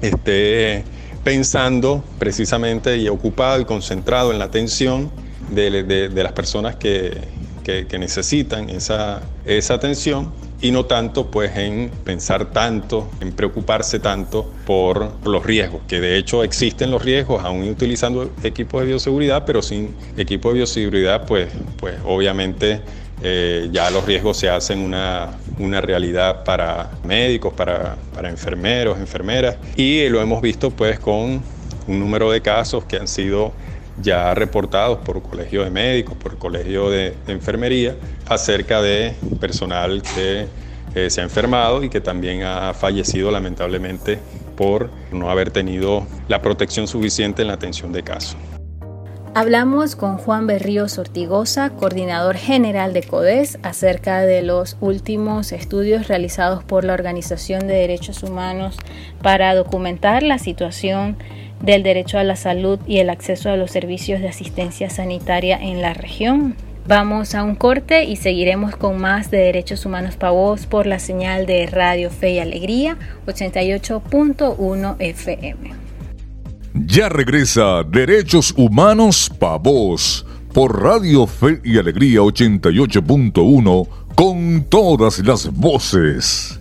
esté 0.02 0.84
pensando 1.24 2.04
precisamente 2.20 2.98
y 2.98 3.08
ocupado 3.10 3.60
y 3.60 3.66
concentrado 3.66 4.32
en 4.32 4.40
la 4.40 4.46
atención 4.46 5.12
de, 5.50 6.10
las 6.14 6.32
personas 6.34 6.76
que, 6.76 7.18
que, 7.64 8.00
necesitan 8.00 8.70
esa, 8.70 9.22
esa 9.46 9.74
atención 9.74 10.32
y 10.62 10.72
no 10.72 10.86
tanto 10.86 11.28
pues 11.28 11.56
en 11.56 11.92
pensar 12.04 12.48
tanto, 12.48 13.10
en 13.22 13.32
preocuparse 13.32 14.00
tanto 14.00 14.52
por 14.66 15.12
los 15.26 15.46
riesgos, 15.46 15.82
que 15.88 16.00
de 16.00 16.18
hecho 16.18 16.44
existen 16.44 16.92
los 16.92 17.04
riesgos 17.04 17.44
aún 17.44 17.68
utilizando 17.70 18.32
equipos 18.44 18.82
de 18.82 18.88
bioseguridad, 18.88 19.46
pero 19.46 19.62
sin 19.62 19.96
equipo 20.18 20.50
de 20.50 20.56
bioseguridad 20.56 21.26
pues, 21.26 21.50
pues 21.78 21.96
obviamente 22.06 22.82
eh, 23.22 23.70
ya 23.72 23.90
los 23.90 24.06
riesgos 24.06 24.38
se 24.38 24.50
hacen 24.50 24.80
una, 24.80 25.38
una 25.60 25.82
realidad 25.82 26.44
para 26.44 26.92
médicos, 27.04 27.54
para, 27.54 27.96
para 28.14 28.30
enfermeros, 28.30 29.00
enfermeras 29.00 29.58
y 29.76 30.08
lo 30.10 30.22
hemos 30.22 30.42
visto 30.42 30.72
pues 30.72 31.00
con 31.00 31.42
un 31.88 32.00
número 32.00 32.32
de 32.32 32.42
casos 32.42 32.84
que 32.86 32.98
han 32.98 33.08
sido 33.08 33.54
ya 34.02 34.34
reportados 34.34 35.00
por 35.00 35.22
colegio 35.22 35.64
de 35.64 35.70
médicos, 35.70 36.16
por 36.18 36.38
colegio 36.38 36.90
de, 36.90 37.16
enfermería, 37.28 37.96
acerca 38.28 38.82
de 38.82 39.14
personal 39.40 40.02
que 40.02 40.48
eh, 40.96 41.10
se 41.10 41.22
ha 41.22 41.24
enfermado 41.24 41.84
y 41.84 41.90
que 41.90 42.02
también 42.02 42.44
ha 42.44 42.74
fallecido 42.74 43.32
lamentablemente 43.32 44.20
por 44.56 44.90
no 45.12 45.30
haber 45.30 45.52
tenido 45.52 46.06
la 46.28 46.42
protección 46.42 46.88
suficiente 46.88 47.42
en 47.42 47.50
la 47.50 47.54
atención 47.54 47.92
de 47.92 48.04
casos. 48.04 48.38
Hablamos 49.40 49.96
con 49.96 50.18
Juan 50.18 50.48
Berríos 50.48 50.98
Ortigosa, 50.98 51.70
coordinador 51.70 52.38
general 52.38 52.92
de 52.92 53.04
CODES, 53.04 53.60
acerca 53.62 54.22
de 54.22 54.42
los 54.42 54.78
últimos 54.82 55.52
estudios 55.52 56.08
realizados 56.08 56.64
por 56.64 56.84
la 56.84 56.94
Organización 56.94 57.68
de 57.68 57.76
Derechos 57.76 58.24
Humanos 58.24 58.78
para 59.22 59.54
documentar 59.54 60.24
la 60.24 60.40
situación 60.40 61.18
del 61.62 61.84
derecho 61.84 62.18
a 62.18 62.24
la 62.24 62.36
salud 62.36 62.80
y 62.88 63.00
el 63.00 63.10
acceso 63.10 63.50
a 63.50 63.58
los 63.58 63.72
servicios 63.72 64.22
de 64.22 64.30
asistencia 64.30 64.90
sanitaria 64.90 65.58
en 65.58 65.82
la 65.82 65.94
región. 65.94 66.56
Vamos 66.88 67.36
a 67.36 67.44
un 67.44 67.56
corte 67.56 68.06
y 68.06 68.16
seguiremos 68.16 68.78
con 68.78 68.98
más 68.98 69.30
de 69.30 69.40
Derechos 69.40 69.86
Humanos 69.86 70.16
para 70.16 70.32
Voz 70.32 70.66
por 70.66 70.86
la 70.86 71.00
señal 71.00 71.46
de 71.46 71.66
Radio 71.66 72.10
Fe 72.10 72.32
y 72.32 72.40
Alegría 72.40 72.98
88.1 73.26 74.96
FM. 75.00 75.74
Ya 76.74 77.10
regresa 77.10 77.84
Derechos 77.84 78.54
Humanos 78.56 79.30
para 79.38 79.58
Voz 79.58 80.26
por 80.54 80.82
Radio 80.82 81.28
Fe 81.28 81.60
y 81.66 81.78
Alegría 81.78 82.22
88.1 82.22 83.88
con 84.16 84.66
todas 84.70 85.20
las 85.20 85.52
voces. 85.54 86.60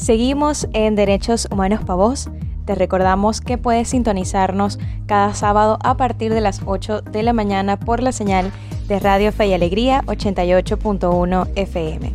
Seguimos 0.00 0.66
en 0.72 0.96
Derechos 0.96 1.46
Humanos 1.50 1.80
para 1.80 1.96
Vos. 1.96 2.30
Te 2.64 2.74
recordamos 2.74 3.42
que 3.42 3.58
puedes 3.58 3.90
sintonizarnos 3.90 4.78
cada 5.04 5.34
sábado 5.34 5.78
a 5.84 5.98
partir 5.98 6.32
de 6.32 6.40
las 6.40 6.62
8 6.64 7.02
de 7.02 7.22
la 7.22 7.34
mañana 7.34 7.78
por 7.78 8.02
la 8.02 8.10
señal 8.10 8.50
de 8.88 8.98
Radio 8.98 9.30
Fe 9.30 9.48
y 9.48 9.52
Alegría 9.52 10.02
88.1 10.06 11.48
FM. 11.54 12.14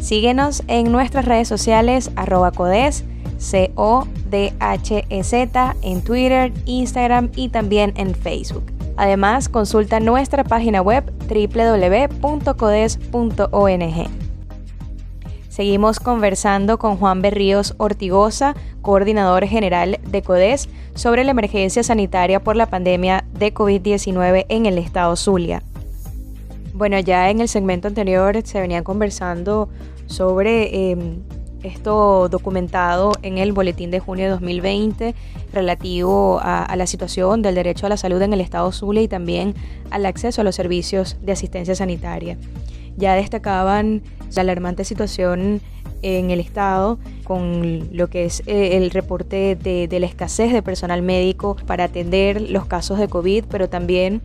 Síguenos 0.00 0.62
en 0.68 0.92
nuestras 0.92 1.24
redes 1.24 1.48
sociales 1.48 2.12
arroba 2.14 2.52
codes, 2.52 3.04
C-O-D-H-E-Z, 3.38 3.76
en 5.82 6.04
Twitter, 6.04 6.52
Instagram 6.66 7.30
y 7.34 7.48
también 7.48 7.94
en 7.96 8.14
Facebook. 8.14 8.62
Además, 8.96 9.48
consulta 9.48 9.98
nuestra 9.98 10.44
página 10.44 10.82
web 10.82 11.12
www.codes.ong. 11.28 12.14
Seguimos 15.54 16.00
conversando 16.00 16.80
con 16.80 16.96
Juan 16.96 17.22
Berríos 17.22 17.74
Ortigosa, 17.76 18.56
coordinador 18.82 19.46
general 19.46 20.00
de 20.04 20.20
CODES, 20.20 20.68
sobre 20.96 21.22
la 21.22 21.30
emergencia 21.30 21.84
sanitaria 21.84 22.42
por 22.42 22.56
la 22.56 22.66
pandemia 22.66 23.24
de 23.38 23.54
COVID-19 23.54 24.46
en 24.48 24.66
el 24.66 24.78
estado 24.78 25.14
Zulia. 25.14 25.62
Bueno, 26.72 26.98
ya 26.98 27.30
en 27.30 27.40
el 27.40 27.46
segmento 27.46 27.86
anterior 27.86 28.36
se 28.42 28.60
venían 28.60 28.82
conversando 28.82 29.68
sobre 30.06 30.90
em, 30.90 31.20
esto 31.62 32.28
documentado 32.28 33.12
en 33.22 33.38
el 33.38 33.52
boletín 33.52 33.92
de 33.92 34.00
junio 34.00 34.24
de 34.24 34.30
2020 34.32 35.14
relativo 35.52 36.40
a, 36.42 36.74
la 36.74 36.88
situación 36.88 37.42
del 37.42 37.54
derecho 37.54 37.86
a 37.86 37.90
la 37.90 37.96
salud 37.96 38.20
en 38.22 38.32
el 38.32 38.40
estado 38.40 38.72
Zulia 38.72 39.02
y 39.02 39.08
también 39.08 39.54
al 39.92 40.04
acceso 40.04 40.40
a 40.40 40.44
los 40.44 40.56
servicios 40.56 41.16
de 41.22 41.30
asistencia 41.30 41.76
sanitaria 41.76 42.38
ya 42.96 43.14
destacaban 43.14 44.02
la 44.34 44.42
alarmante 44.42 44.84
situación 44.84 45.60
en 46.02 46.30
el 46.30 46.38
Estado 46.38 46.98
con 47.24 47.88
lo 47.92 48.08
que 48.08 48.26
es 48.26 48.42
eh, 48.46 48.76
el 48.76 48.90
reporte 48.90 49.56
de, 49.56 49.88
la 49.98 50.06
escasez 50.06 50.52
de 50.52 50.62
personal 50.62 51.00
médico 51.02 51.56
para 51.66 51.84
atender 51.84 52.42
los 52.42 52.66
casos 52.66 52.98
de 52.98 53.08
COVID, 53.08 53.44
pero 53.48 53.70
también 53.70 54.20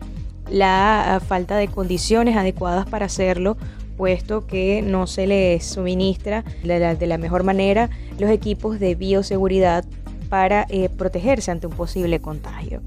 la 0.50 1.16
ah, 1.16 1.20
falta 1.20 1.56
de 1.56 1.68
condiciones 1.68 2.36
adecuadas 2.36 2.86
para 2.86 3.06
hacerlo, 3.06 3.56
puesto 3.96 4.46
que 4.46 4.82
no 4.82 5.06
se 5.06 5.26
les 5.26 5.64
suministra 5.64 6.44
de 6.62 7.06
la, 7.06 7.18
mejor 7.18 7.44
manera 7.44 7.88
los 8.18 8.30
equipos 8.30 8.78
de 8.78 8.94
bioseguridad 8.94 9.84
para 10.28 10.66
eh, 10.68 10.90
protegerse 10.90 11.50
ante 11.50 11.66
un 11.66 11.72
posible 11.72 12.20
contagio. 12.20 12.82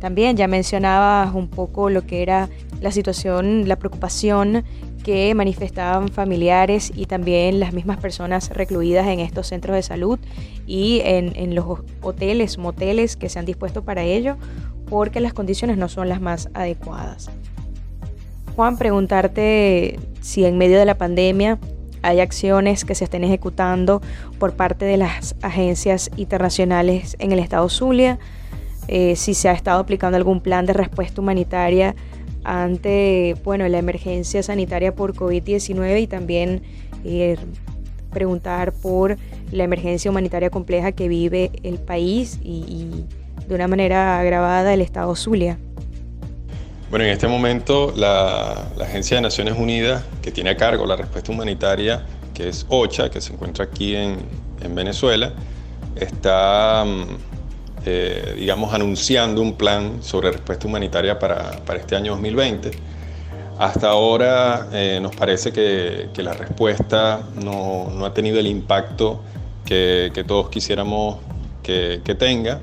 También 0.00 0.36
ya 0.36 0.46
mencionabas 0.46 1.34
un 1.34 1.48
poco 1.48 1.90
lo 1.90 2.06
que 2.06 2.22
era 2.22 2.48
la 2.80 2.90
situación, 2.92 3.68
la 3.68 3.76
preocupación 3.76 4.64
que 5.06 5.32
manifestaban 5.36 6.08
familiares 6.08 6.90
y 6.92 7.06
también 7.06 7.60
las 7.60 7.72
mismas 7.72 7.98
personas 7.98 8.50
recluidas 8.50 9.06
en 9.06 9.20
estos 9.20 9.46
centros 9.46 9.76
de 9.76 9.82
salud 9.84 10.18
y 10.66 11.00
en, 11.04 11.54
los 11.54 11.78
hoteles, 12.02 12.58
moteles 12.58 13.14
que 13.14 13.28
se 13.28 13.38
han 13.38 13.44
dispuesto 13.44 13.84
para 13.84 14.02
ello, 14.02 14.36
porque 14.90 15.20
las 15.20 15.32
condiciones 15.32 15.78
no 15.78 15.88
son 15.88 16.08
las 16.08 16.20
más 16.20 16.48
adecuadas. 16.54 17.30
Juan, 18.56 18.78
preguntarte 18.78 20.00
si 20.22 20.44
en 20.44 20.58
medio 20.58 20.76
de 20.76 20.86
la 20.86 20.96
pandemia 20.96 21.60
hay 22.02 22.18
acciones 22.18 22.84
que 22.84 22.96
se 22.96 23.04
estén 23.04 23.22
ejecutando 23.22 24.02
por 24.40 24.54
parte 24.54 24.86
de 24.86 24.96
las 24.96 25.36
agencias 25.40 26.10
internacionales 26.16 27.14
en 27.20 27.30
el 27.30 27.38
estado 27.38 27.68
Zulia, 27.68 28.18
eh, 28.88 29.14
si 29.14 29.34
se 29.34 29.48
ha 29.48 29.52
estado 29.52 29.78
aplicando 29.78 30.16
algún 30.16 30.40
plan 30.40 30.66
de 30.66 30.72
respuesta 30.72 31.20
humanitaria 31.20 31.94
ante 32.46 33.34
bueno, 33.42 33.66
la 33.66 33.78
emergencia 33.78 34.40
sanitaria 34.42 34.94
por 34.94 35.14
COVID-19 35.14 36.02
y 36.02 36.06
también 36.06 36.62
eh, 37.04 37.36
preguntar 38.12 38.72
por 38.72 39.18
la 39.50 39.64
emergencia 39.64 40.10
humanitaria 40.10 40.48
compleja 40.48 40.92
que 40.92 41.08
vive 41.08 41.50
el 41.64 41.78
país 41.78 42.38
y, 42.42 43.04
de 43.48 43.54
una 43.54 43.66
manera 43.68 44.18
agravada 44.20 44.72
el 44.72 44.80
estado 44.80 45.14
Zulia. 45.16 45.58
Bueno, 46.88 47.04
en 47.04 47.10
este 47.10 47.26
momento 47.26 47.92
la, 47.96 48.68
Agencia 48.80 49.16
de 49.16 49.22
Naciones 49.22 49.58
Unidas, 49.58 50.04
que 50.22 50.30
tiene 50.30 50.50
a 50.50 50.56
cargo 50.56 50.86
la 50.86 50.96
respuesta 50.96 51.32
humanitaria, 51.32 52.06
que 52.32 52.48
es 52.48 52.64
OCHA, 52.68 53.10
que 53.10 53.20
se 53.20 53.32
encuentra 53.32 53.64
aquí 53.64 53.96
en, 53.96 54.16
Venezuela, 54.74 55.32
está, 55.94 56.84
mm, 56.84 57.35
eh, 57.86 58.34
digamos, 58.36 58.74
anunciando 58.74 59.40
un 59.40 59.54
plan 59.54 60.02
sobre 60.02 60.32
respuesta 60.32 60.66
humanitaria 60.66 61.18
para, 61.18 61.64
para 61.64 61.78
este 61.78 61.96
año 61.96 62.12
2020 62.12 62.96
hasta 63.58 63.88
ahora 63.88 64.68
eh, 64.72 64.98
nos 65.00 65.16
parece 65.16 65.50
que, 65.52 66.22
la 66.22 66.34
respuesta 66.34 67.22
no, 67.42 68.04
ha 68.04 68.12
tenido 68.12 68.38
el 68.38 68.46
impacto 68.46 69.20
que, 69.64 70.24
todos 70.26 70.50
quisiéramos 70.50 71.18
que, 71.62 72.00
tenga, 72.18 72.60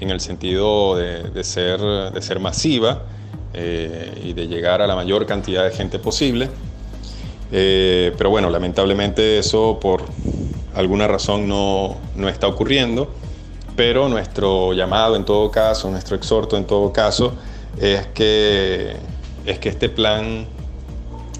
en 0.00 0.10
el 0.10 0.20
sentido 0.20 0.96
de, 0.96 1.44
ser, 1.44 2.40
masiva 2.40 3.02
eh, 3.52 4.22
y 4.24 4.32
de 4.32 4.48
llegar 4.48 4.82
a 4.82 4.88
la 4.88 4.96
mayor 4.96 5.24
cantidad 5.26 5.64
de 5.64 5.70
gente 5.70 5.98
posible. 6.00 6.48
Eh, 7.52 8.12
pero 8.18 8.30
bueno, 8.30 8.50
lamentablemente 8.50 9.38
eso 9.38 9.78
por 9.80 10.02
alguna 10.74 11.06
razón 11.06 11.46
no, 11.46 11.96
no 12.16 12.28
está 12.28 12.48
ocurriendo, 12.48 13.08
pero 13.76 14.08
nuestro 14.08 14.72
llamado 14.72 15.16
en 15.16 15.24
todo 15.24 15.50
caso, 15.50 15.90
nuestro 15.90 16.16
exhorto 16.16 16.56
en 16.56 16.64
todo 16.64 16.92
caso, 16.92 17.34
es 17.78 18.06
que 18.08 18.96
es 19.46 19.58
que 19.58 19.68
este 19.68 19.88
plan 19.88 20.46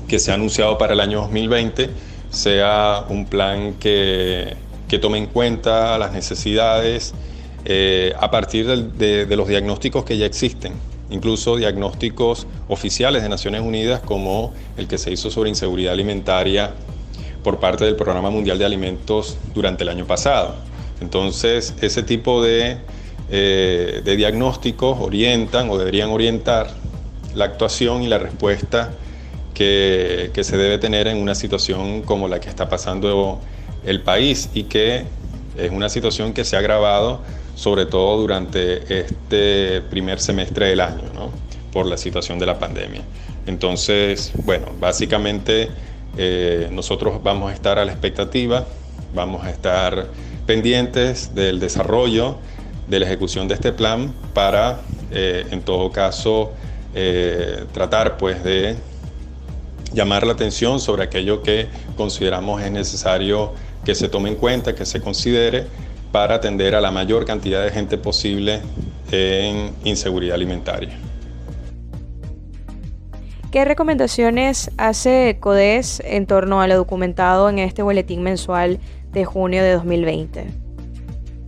que 0.08 0.18
se 0.18 0.30
ha 0.30 0.34
anunciado 0.34 0.76
para 0.78 0.92
el 0.92 1.00
año 1.00 1.20
2020 1.22 1.90
sea 2.30 3.04
un 3.08 3.26
plan 3.26 3.74
que, 3.74 4.56
tome 5.00 5.18
en 5.18 5.26
cuenta 5.26 5.98
las 5.98 6.12
necesidades 6.12 7.14
eh, 7.64 8.12
a 8.20 8.30
partir 8.30 8.64
de, 8.92 9.36
los 9.36 9.48
diagnósticos 9.48 10.04
que 10.04 10.16
ya 10.16 10.24
existen, 10.24 10.74
incluso 11.10 11.56
diagnósticos 11.56 12.46
oficiales 12.68 13.24
de 13.24 13.28
Naciones 13.28 13.62
Unidas 13.62 14.00
como 14.02 14.54
el 14.76 14.86
que 14.86 14.96
se 14.96 15.10
hizo 15.10 15.32
sobre 15.32 15.50
inseguridad 15.50 15.94
alimentaria 15.94 16.74
por 17.42 17.58
parte 17.58 17.84
del 17.84 17.96
Programa 17.96 18.30
Mundial 18.30 18.56
de 18.56 18.66
Alimentos 18.66 19.36
durante 19.52 19.82
el 19.82 19.88
año 19.88 20.06
pasado. 20.06 20.54
Entonces, 21.04 21.74
ese 21.82 22.02
tipo 22.02 22.42
de, 22.42 22.78
eh, 23.30 24.00
de 24.02 24.16
diagnósticos 24.16 24.98
orientan 24.98 25.68
o 25.68 25.76
deberían 25.76 26.08
orientar 26.08 26.70
la 27.34 27.44
actuación 27.44 28.02
y 28.02 28.06
la 28.06 28.16
respuesta 28.16 28.90
que, 29.52 30.30
se 30.34 30.56
debe 30.56 30.78
tener 30.78 31.06
en 31.06 31.18
una 31.18 31.34
situación 31.34 32.00
como 32.02 32.26
la 32.26 32.40
que 32.40 32.48
está 32.48 32.70
pasando 32.70 33.38
el 33.84 34.00
país 34.00 34.48
y 34.54 34.64
que 34.64 35.04
es 35.58 35.70
una 35.70 35.90
situación 35.90 36.32
que 36.32 36.42
se 36.42 36.56
ha 36.56 36.60
agravado 36.60 37.20
sobre 37.54 37.84
todo 37.84 38.16
durante 38.16 39.00
este 39.00 39.82
primer 39.90 40.20
semestre 40.20 40.68
del 40.68 40.80
año, 40.80 41.02
por 41.70 41.84
la 41.84 41.98
situación 41.98 42.38
de 42.38 42.46
la 42.46 42.58
pandemia. 42.58 43.02
Entonces, 43.46 44.32
bueno, 44.44 44.68
básicamente 44.80 45.68
eh, 46.16 46.68
nosotros 46.72 47.22
vamos 47.22 47.52
a 47.52 47.54
estar 47.54 47.78
a 47.78 47.84
la 47.84 47.92
expectativa, 47.92 48.64
vamos 49.14 49.44
a 49.44 49.50
estar 49.50 50.08
pendientes 50.46 51.34
del 51.34 51.60
desarrollo, 51.60 52.36
de 52.88 53.00
la 53.00 53.06
ejecución 53.06 53.48
de 53.48 53.54
este 53.54 53.72
plan 53.72 54.12
para, 54.34 54.80
eh, 55.10 55.46
en 55.50 55.62
todo 55.62 55.90
caso, 55.90 56.52
eh, 56.94 57.64
tratar 57.72 58.16
pues 58.16 58.42
de 58.44 58.76
llamar 59.92 60.26
la 60.26 60.32
atención 60.32 60.80
sobre 60.80 61.04
aquello 61.04 61.42
que 61.42 61.68
consideramos 61.96 62.62
es 62.62 62.70
necesario 62.70 63.52
que 63.84 63.94
se 63.94 64.08
tome 64.08 64.28
en 64.30 64.36
cuenta, 64.36 64.74
que 64.74 64.84
se 64.84 65.00
considere 65.00 65.66
para 66.12 66.36
atender 66.36 66.74
a 66.74 66.80
la 66.80 66.90
mayor 66.90 67.24
cantidad 67.24 67.64
de 67.64 67.70
gente 67.70 67.98
posible 67.98 68.60
en 69.10 69.72
inseguridad 69.84 70.34
alimentaria. 70.34 70.96
¿Qué 73.50 73.64
recomendaciones 73.64 74.72
hace 74.78 75.36
CODES 75.38 76.02
en 76.04 76.26
torno 76.26 76.60
a 76.60 76.66
lo 76.66 76.74
documentado 76.74 77.48
en 77.48 77.60
este 77.60 77.82
boletín 77.82 78.22
mensual 78.22 78.80
de 79.14 79.24
junio 79.24 79.62
de 79.62 79.72
2020? 79.72 80.46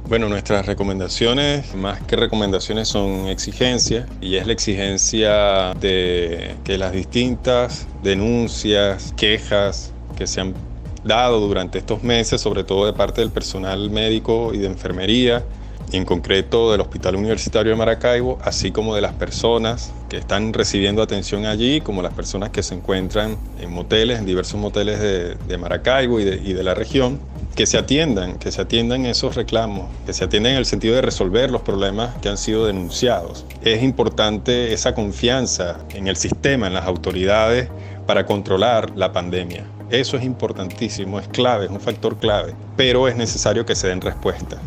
Bueno, 0.09 0.29
nuestras 0.29 0.67
recomendaciones, 0.67 1.75
más 1.75 2.01
que 2.03 2.15
recomendaciones, 2.15 2.87
son 2.87 3.27
exigencias 3.27 4.07
y 4.21 4.37
es 4.37 4.47
la 4.47 4.53
exigencia 4.53 5.75
de 5.75 6.55
que 6.63 6.79
las 6.79 6.93
distintas 6.93 7.89
denuncias, 8.05 9.13
quejas 9.17 9.93
que 10.17 10.29
se 10.29 10.41
han 10.41 10.55
dado 11.03 11.41
durante 11.41 11.79
estos 11.79 12.05
meses, 12.05 12.41
sobre 12.41 12.63
todo 12.63 12.87
de 12.87 12.93
parte 12.93 13.21
del 13.21 13.33
personal 13.33 13.91
médico 13.91 14.53
y 14.55 14.59
de 14.59 14.69
enfermería, 14.69 15.45
en 15.93 16.05
concreto 16.05 16.71
del 16.71 16.81
Hospital 16.81 17.17
Universitario 17.17 17.73
de 17.73 17.77
Maracaibo, 17.77 18.39
así 18.43 18.71
como 18.71 18.95
de 18.95 19.01
las 19.01 19.13
personas 19.13 19.93
que 20.09 20.19
están 20.19 20.53
recibiendo 20.53 21.03
atención 21.03 21.47
allí, 21.47 21.81
como 21.81 22.01
las 22.01 22.13
personas 22.15 22.51
que 22.51 22.63
se 22.63 22.75
encuentran 22.75 23.37
en 23.61 23.73
moteles, 23.73 24.21
en 24.21 24.27
diversos 24.27 24.61
moteles 24.61 25.01
de, 25.01 25.59
Maracaibo 25.59 26.21
y 26.21 26.25
de 26.25 26.63
la 26.63 26.75
región, 26.75 27.21
que 27.57 27.65
se 27.65 27.79
atiendan, 27.79 28.39
que 28.39 28.53
se 28.53 28.61
atiendan 28.61 29.07
esos 29.07 29.35
reclamos, 29.35 29.89
que 30.05 30.13
se 30.13 30.25
atiendan 30.25 30.53
en 30.53 30.59
el 30.59 30.67
sentido 30.67 30.95
de 30.95 31.01
resolver 31.01 31.51
los 31.51 31.63
problemas 31.63 32.15
que 32.21 32.29
han 32.29 32.37
sido 32.37 32.67
denunciados. 32.67 33.47
Es 33.63 33.83
importante 33.83 34.75
esa 34.75 34.95
confianza 34.95 35.79
en 35.95 36.07
el 36.07 36.17
sistema, 36.17 36.67
en 36.67 36.75
las 36.75 36.85
autoridades 36.85 37.71
para 38.07 38.27
controlar 38.27 38.93
la 38.95 39.11
pandemia. 39.11 39.65
Eso 39.89 40.19
es 40.19 40.25
importantísimo, 40.25 41.19
es 41.19 41.29
clave, 41.29 41.65
es 41.65 41.71
un 41.71 41.81
factor 41.81 42.19
clave, 42.19 42.55
pero 42.77 43.09
es 43.09 43.17
necesario 43.17 43.65
que 43.65 43.75
se 43.75 43.89
den 43.89 44.03
respuestas. 44.03 44.61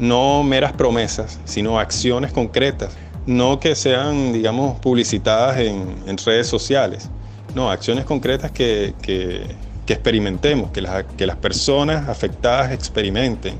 No 0.00 0.42
meras 0.42 0.72
promesas, 0.72 1.38
sino 1.44 1.78
acciones 1.78 2.32
concretas, 2.32 2.96
no 3.26 3.60
que 3.60 3.76
sean, 3.76 4.32
digamos, 4.32 4.80
publicitadas 4.80 5.58
en, 5.58 6.18
redes 6.24 6.48
sociales, 6.48 7.10
no, 7.54 7.70
acciones 7.70 8.04
concretas 8.04 8.50
que, 8.50 8.94
que 9.02 9.42
que 9.88 9.94
experimentemos, 9.94 10.70
que, 10.70 10.86
que 11.16 11.26
las 11.26 11.36
personas 11.36 12.10
afectadas 12.10 12.72
experimenten, 12.72 13.54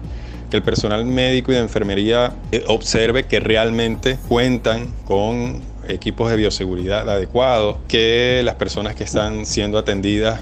que 0.50 0.58
el 0.58 0.62
personal 0.62 1.06
médico 1.06 1.52
y 1.52 1.54
de 1.54 1.62
enfermería 1.62 2.34
eh, 2.52 2.64
observe 2.66 3.24
que 3.24 3.40
realmente 3.40 4.18
cuentan 4.28 4.92
con 5.06 5.62
equipos 5.88 6.30
de 6.30 6.36
bioseguridad 6.36 7.08
adecuados, 7.08 7.78
que 7.88 8.42
las 8.44 8.56
personas 8.56 8.94
que 8.94 9.04
están 9.04 9.46
siendo 9.46 9.78
atendidas 9.78 10.38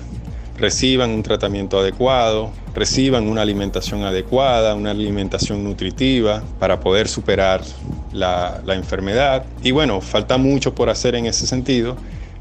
reciban 0.59 1.11
un 1.11 1.23
tratamiento 1.23 1.79
adecuado, 1.79 2.51
reciban 2.75 3.29
una 3.29 3.43
alimentación 3.43 4.03
adecuada, 4.03 4.75
una 4.75 4.91
alimentación 4.91 5.63
nutritiva 5.63 6.43
para 6.59 6.81
poder 6.81 7.07
superar 7.07 7.61
la, 8.13 8.61
la 8.67 8.75
enfermedad. 8.75 9.45
Y 9.63 9.71
bueno, 9.71 10.01
falta 10.01 10.37
mucho 10.37 10.75
por 10.75 10.91
hacer 10.91 11.15
en 11.15 11.27
ese 11.27 11.47
sentido 11.47 11.97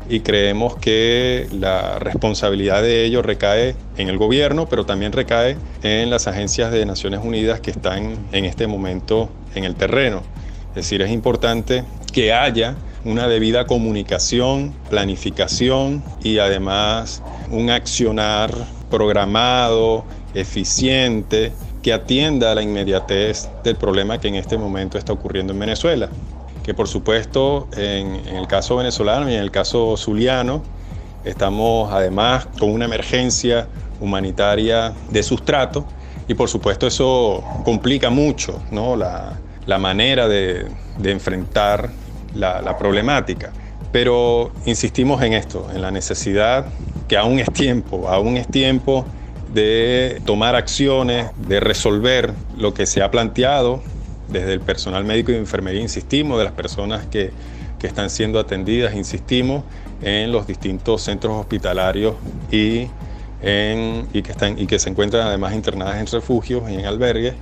y 0.09 0.19
creemos 0.19 0.75
que 0.77 1.47
la 1.51 1.99
responsabilidad 1.99 2.81
de 2.81 3.05
ello 3.05 3.21
recae 3.21 3.75
en 3.97 4.09
el 4.09 4.17
gobierno, 4.17 4.67
pero 4.67 4.85
también 4.85 5.11
recae 5.11 5.57
en 5.83 6.09
las 6.09 6.27
agencias 6.27 6.71
de 6.71 6.85
Naciones 6.85 7.21
Unidas 7.23 7.59
que 7.59 7.71
están 7.71 8.17
en 8.31 8.45
este 8.45 8.67
momento 8.67 9.29
en 9.55 9.63
el 9.63 9.75
terreno. 9.75 10.21
Es 10.69 10.75
decir, 10.75 11.01
es 11.01 11.11
importante 11.11 11.83
que 12.13 12.33
haya 12.33 12.75
una 13.03 13.27
debida 13.27 13.65
comunicación, 13.65 14.73
planificación 14.89 16.03
y 16.23 16.39
además 16.39 17.21
un 17.49 17.69
accionar 17.69 18.51
programado, 18.89 20.05
eficiente, 20.33 21.51
que 21.81 21.93
atienda 21.93 22.51
a 22.51 22.55
la 22.55 22.63
inmediatez 22.63 23.47
del 23.63 23.75
problema 23.75 24.19
que 24.19 24.27
en 24.27 24.35
este 24.35 24.57
momento 24.57 24.97
está 24.97 25.13
ocurriendo 25.13 25.53
en 25.53 25.59
Venezuela 25.59 26.09
que 26.65 26.73
por 26.73 26.88
supuesto 26.88 27.67
en, 27.78 28.25
el 28.25 28.47
caso 28.47 28.78
venezolano 28.78 29.30
y 29.30 29.36
en 29.36 29.41
el 29.41 29.51
caso 29.51 29.95
zuliano 29.97 30.63
estamos 31.23 31.93
además 31.93 32.47
con 32.58 32.71
una 32.71 32.86
emergencia 32.86 33.67
humanitaria 34.01 34.91
de 35.12 35.21
sustrato 35.21 35.86
y 36.28 36.34
por 36.34 36.49
supuesto 36.49 36.88
eso 36.88 37.43
complica 37.63 38.10
mucho 38.10 38.60
¿no? 38.71 38.95
la, 38.95 39.38
manera 39.78 40.28
de, 40.28 40.65
enfrentar 41.04 41.91
la, 42.34 42.62
la, 42.63 42.75
problemática. 42.80 43.51
Pero 43.91 44.51
insistimos 44.65 45.21
en 45.21 45.34
esto, 45.34 45.67
en 45.71 45.84
la 45.84 45.91
necesidad 45.91 46.65
que 47.08 47.15
aún 47.15 47.38
es 47.38 47.51
tiempo, 47.54 48.10
aún 48.10 48.38
es 48.38 48.47
tiempo 48.47 49.06
de 49.54 50.19
tomar 50.25 50.56
acciones, 50.56 51.28
de 51.47 51.60
resolver 51.60 52.34
lo 52.58 52.73
que 52.73 52.88
se 52.88 53.04
ha 53.04 53.12
planteado 53.12 53.84
desde 54.29 54.53
el 54.53 54.59
personal 54.59 55.03
médico 55.03 55.31
y 55.31 55.35
de 55.35 55.39
enfermería 55.39 55.81
insistimos, 55.81 56.38
de 56.38 56.45
las 56.45 56.53
personas 56.53 57.05
que, 57.07 57.31
están 57.85 58.09
siendo 58.09 58.39
atendidas, 58.39 58.95
insistimos 58.95 59.63
en 60.01 60.31
los 60.31 60.47
distintos 60.47 61.03
centros 61.03 61.35
hospitalarios 61.35 62.15
y 62.51 62.88
y, 64.13 64.21
que 64.23 64.31
están, 64.31 64.57
y 64.57 64.65
que 64.65 64.79
se 64.79 64.89
encuentran 64.89 65.27
además 65.27 65.53
internadas 65.53 65.97
en 65.97 66.07
refugios 66.07 66.63
y 66.69 66.75
en 66.75 66.85
albergues 66.85 67.35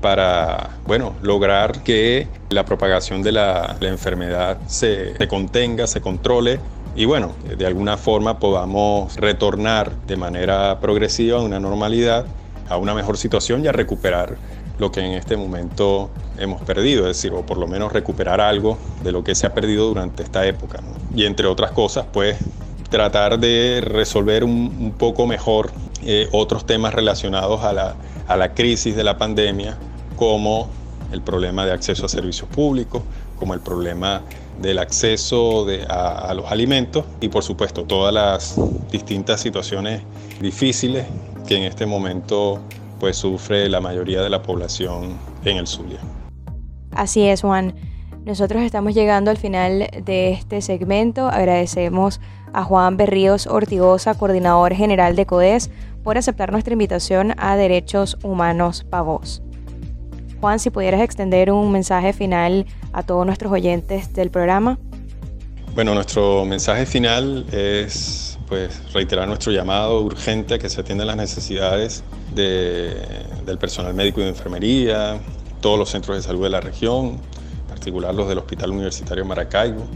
para 0.00 0.70
bueno, 0.86 1.14
lograr 1.20 1.82
que 1.82 2.26
la 2.48 2.64
propagación 2.64 3.22
de 3.22 3.32
la, 3.32 3.76
enfermedad 3.82 4.56
se, 4.66 5.16
se, 5.18 5.28
contenga, 5.28 5.86
se 5.86 6.00
controle 6.00 6.60
y 6.96 7.04
bueno, 7.04 7.32
de 7.58 7.66
alguna 7.66 7.98
forma 7.98 8.38
podamos 8.38 9.14
retornar 9.16 9.92
de 10.06 10.16
manera 10.16 10.80
progresiva 10.80 11.38
a 11.38 11.42
una 11.42 11.60
normalidad, 11.60 12.24
a 12.70 12.78
una 12.78 12.94
mejor 12.94 13.18
situación 13.18 13.62
y 13.64 13.68
a 13.68 13.72
recuperar 13.72 14.36
lo 14.80 14.90
que 14.90 15.00
en 15.00 15.12
este 15.12 15.36
momento 15.36 16.10
hemos 16.38 16.62
perdido, 16.62 17.02
es 17.02 17.18
decir, 17.18 17.32
o 17.32 17.44
por 17.44 17.58
lo 17.58 17.68
menos 17.68 17.92
recuperar 17.92 18.40
algo 18.40 18.78
de 19.04 19.12
lo 19.12 19.22
que 19.22 19.34
se 19.34 19.46
ha 19.46 19.54
perdido 19.54 19.86
durante 19.88 20.22
esta 20.22 20.46
época. 20.46 20.80
Y 21.14 21.26
entre 21.26 21.46
otras 21.46 21.70
cosas, 21.72 22.06
pues 22.12 22.38
tratar 22.88 23.38
de 23.38 23.82
resolver 23.84 24.42
un, 24.42 24.94
poco 24.98 25.26
mejor 25.26 25.70
eh, 26.02 26.28
otros 26.32 26.66
temas 26.66 26.94
relacionados 26.94 27.62
a 27.62 27.72
la, 27.72 27.94
a 28.26 28.36
la 28.36 28.54
crisis 28.54 28.96
de 28.96 29.04
la 29.04 29.18
pandemia, 29.18 29.76
como 30.16 30.68
el 31.12 31.20
problema 31.20 31.66
de 31.66 31.72
acceso 31.72 32.06
a 32.06 32.08
servicios 32.08 32.48
públicos, 32.48 33.02
como 33.38 33.54
el 33.54 33.60
problema 33.60 34.22
del 34.60 34.78
acceso 34.78 35.66
a, 35.88 36.32
los 36.34 36.50
alimentos 36.52 37.04
y 37.20 37.28
por 37.28 37.42
supuesto 37.42 37.84
todas 37.84 38.12
las 38.12 38.56
distintas 38.90 39.40
situaciones 39.40 40.02
difíciles 40.40 41.06
que 41.46 41.56
en 41.56 41.62
este 41.62 41.86
momento 41.86 42.60
pues 43.00 43.16
sufre 43.16 43.68
la 43.68 43.80
mayoría 43.80 44.22
de 44.22 44.30
la 44.30 44.42
población 44.42 45.18
en 45.44 45.56
el 45.56 45.66
Zulia. 45.66 45.98
Así 46.92 47.22
es, 47.22 47.40
Juan. 47.40 47.74
Nosotros 48.24 48.62
estamos 48.62 48.94
llegando 48.94 49.30
al 49.30 49.38
final 49.38 49.88
de 50.04 50.32
este 50.32 50.60
segmento. 50.60 51.26
Agradecemos 51.26 52.20
a 52.52 52.62
Juan 52.62 52.96
Berríos 52.96 53.46
Ortigosa, 53.46 54.14
coordinador 54.14 54.74
general 54.74 55.16
de 55.16 55.26
CODES, 55.26 55.70
por 56.04 56.18
aceptar 56.18 56.52
nuestra 56.52 56.74
invitación 56.74 57.34
a 57.38 57.56
Derechos 57.56 58.18
Humanos 58.22 58.84
Pavos. 58.88 59.42
Juan, 60.40 60.58
si 60.58 60.70
pudieras 60.70 61.00
extender 61.00 61.50
un 61.50 61.72
mensaje 61.72 62.12
final 62.12 62.66
a 62.92 63.02
todos 63.02 63.26
nuestros 63.26 63.52
oyentes 63.52 64.12
del 64.14 64.30
programa. 64.30 64.78
Bueno, 65.74 65.94
nuestro 65.94 66.44
mensaje 66.44 66.86
final 66.86 67.46
es 67.52 68.29
pues, 68.50 68.92
reiterar 68.92 69.28
nuestro 69.28 69.52
llamado 69.52 70.02
urgente 70.02 70.54
a 70.54 70.58
que 70.58 70.68
se 70.68 70.80
atiendan 70.80 71.06
las 71.06 71.16
necesidades 71.16 72.02
del 72.34 73.58
personal 73.58 73.94
médico 73.94 74.20
y 74.20 74.24
de 74.24 74.30
enfermería, 74.30 75.20
todos 75.60 75.78
los 75.78 75.88
centros 75.88 76.16
de 76.16 76.22
salud 76.24 76.42
de 76.42 76.50
la 76.50 76.60
región, 76.60 77.20
en 77.60 77.66
particular 77.68 78.12
los 78.12 78.28
del 78.28 78.38
Hospital 78.38 78.72
Universitario 78.72 79.24
Maracaibo, 79.24 79.86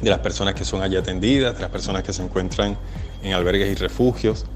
de 0.00 0.08
las 0.08 0.20
personas 0.20 0.54
que 0.54 0.64
son 0.64 0.80
allí 0.80 0.96
atendidas, 0.96 1.54
de 1.54 1.60
las 1.60 1.70
personas 1.70 2.02
que 2.02 2.14
se 2.14 2.22
encuentran 2.22 2.78
en 3.22 3.34
albergues 3.34 3.70
y 3.70 3.74
refugios, 3.74 4.46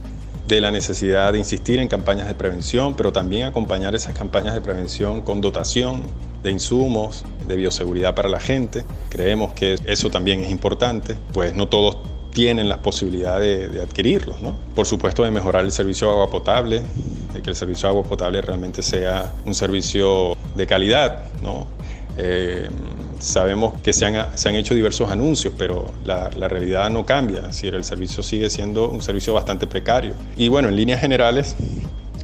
de 0.49 0.61
la 0.63 0.71
necesidad 0.71 1.35
de 1.35 1.39
insistir 1.39 1.79
en 1.79 1.89
campañas 1.89 2.29
de 2.29 2.35
prevención, 2.35 2.95
pero 2.97 3.13
también 3.13 3.45
acompañar 3.45 3.95
esas 3.95 4.17
campañas 4.17 4.55
de 4.55 4.63
prevención 4.63 5.21
con 5.21 5.43
dotación 5.43 6.03
de 6.43 6.51
insumos, 6.51 7.25
de 7.47 7.57
bioseguridad 7.57 8.15
para 8.15 8.31
la 8.31 8.41
gente. 8.41 8.87
Creemos 9.11 9.53
que 9.53 9.77
eso 9.85 10.09
también 10.09 10.41
es 10.43 10.51
importante, 10.51 11.17
pues 11.35 11.55
no 11.55 11.69
todos 11.69 11.99
tienen 12.33 12.69
las 12.69 12.79
posibilidades 12.79 13.73
de, 13.73 13.83
adquirirlos. 13.83 14.41
¿no? 14.41 14.57
Por 14.75 14.87
supuesto, 14.87 15.25
de 15.25 15.31
mejorar 15.31 15.65
el 15.65 15.73
servicio 15.73 16.09
de 16.09 16.13
agua 16.15 16.31
potable, 16.31 16.83
de 17.33 17.43
que 17.43 17.51
el 17.51 17.57
servicio 17.57 17.89
de 17.89 17.91
agua 17.91 18.09
potable 18.09 18.41
realmente 18.41 18.83
sea 18.83 19.33
un 19.45 19.55
servicio 19.55 20.37
de 20.55 20.67
calidad. 20.67 21.25
¿no? 21.43 21.67
Eh, 22.17 22.69
Sabemos 23.23 23.75
que 23.83 23.93
se 23.93 24.05
han, 24.05 24.37
se 24.37 24.49
han 24.49 24.57
hecho 24.57 24.75
diversos 24.75 25.09
anuncios, 25.09 25.55
pero 25.57 25.93
la, 26.05 26.29
la, 26.37 26.49
realidad 26.49 26.91
no 26.91 27.07
cambia. 27.07 27.39
Es 27.39 27.47
decir, 27.47 27.73
el 27.77 27.85
servicio 27.85 28.21
sigue 28.21 28.51
siendo 28.51 28.89
un 28.89 29.01
servicio 29.01 29.33
bastante 29.33 29.69
precario. 29.69 30.15
Y 30.37 30.49
bueno, 30.49 30.69
en 30.69 30.75
líneas 30.75 31.01
generales, 31.01 31.55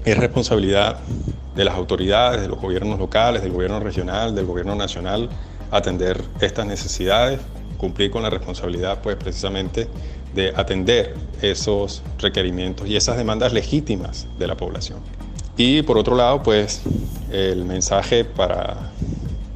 es 0.05 0.19
responsabilidad 0.19 0.99
de 1.55 1.65
las 1.65 1.75
autoridades, 1.75 2.41
de 2.41 2.49
los 2.49 2.61
gobiernos 2.61 2.99
locales, 2.99 3.43
del 3.43 3.53
gobierno 3.53 3.79
regional, 3.79 4.35
del 4.35 4.47
gobierno 4.47 4.75
nacional, 4.75 5.29
atender 5.71 6.21
estas 6.41 6.67
necesidades, 6.67 7.39
cumplir 7.79 8.11
con 8.11 8.23
la 8.23 8.29
responsabilidad, 8.29 9.01
pues 9.01 9.17
precisamente, 9.17 9.89
de 10.35 10.53
atender 10.55 11.15
esos 11.41 12.03
requerimientos 12.19 12.87
y 12.87 12.97
esas 12.97 13.17
demandas 13.17 13.55
legítimas 13.55 14.27
de 14.39 14.47
la 14.47 14.57
población. 14.57 14.99
Y 15.57 15.83
por 15.83 15.97
otro 15.97 16.15
lado, 16.15 16.43
pues 16.43 16.83
el 17.33 17.65
mensaje 17.65 18.25
para, 18.25 18.91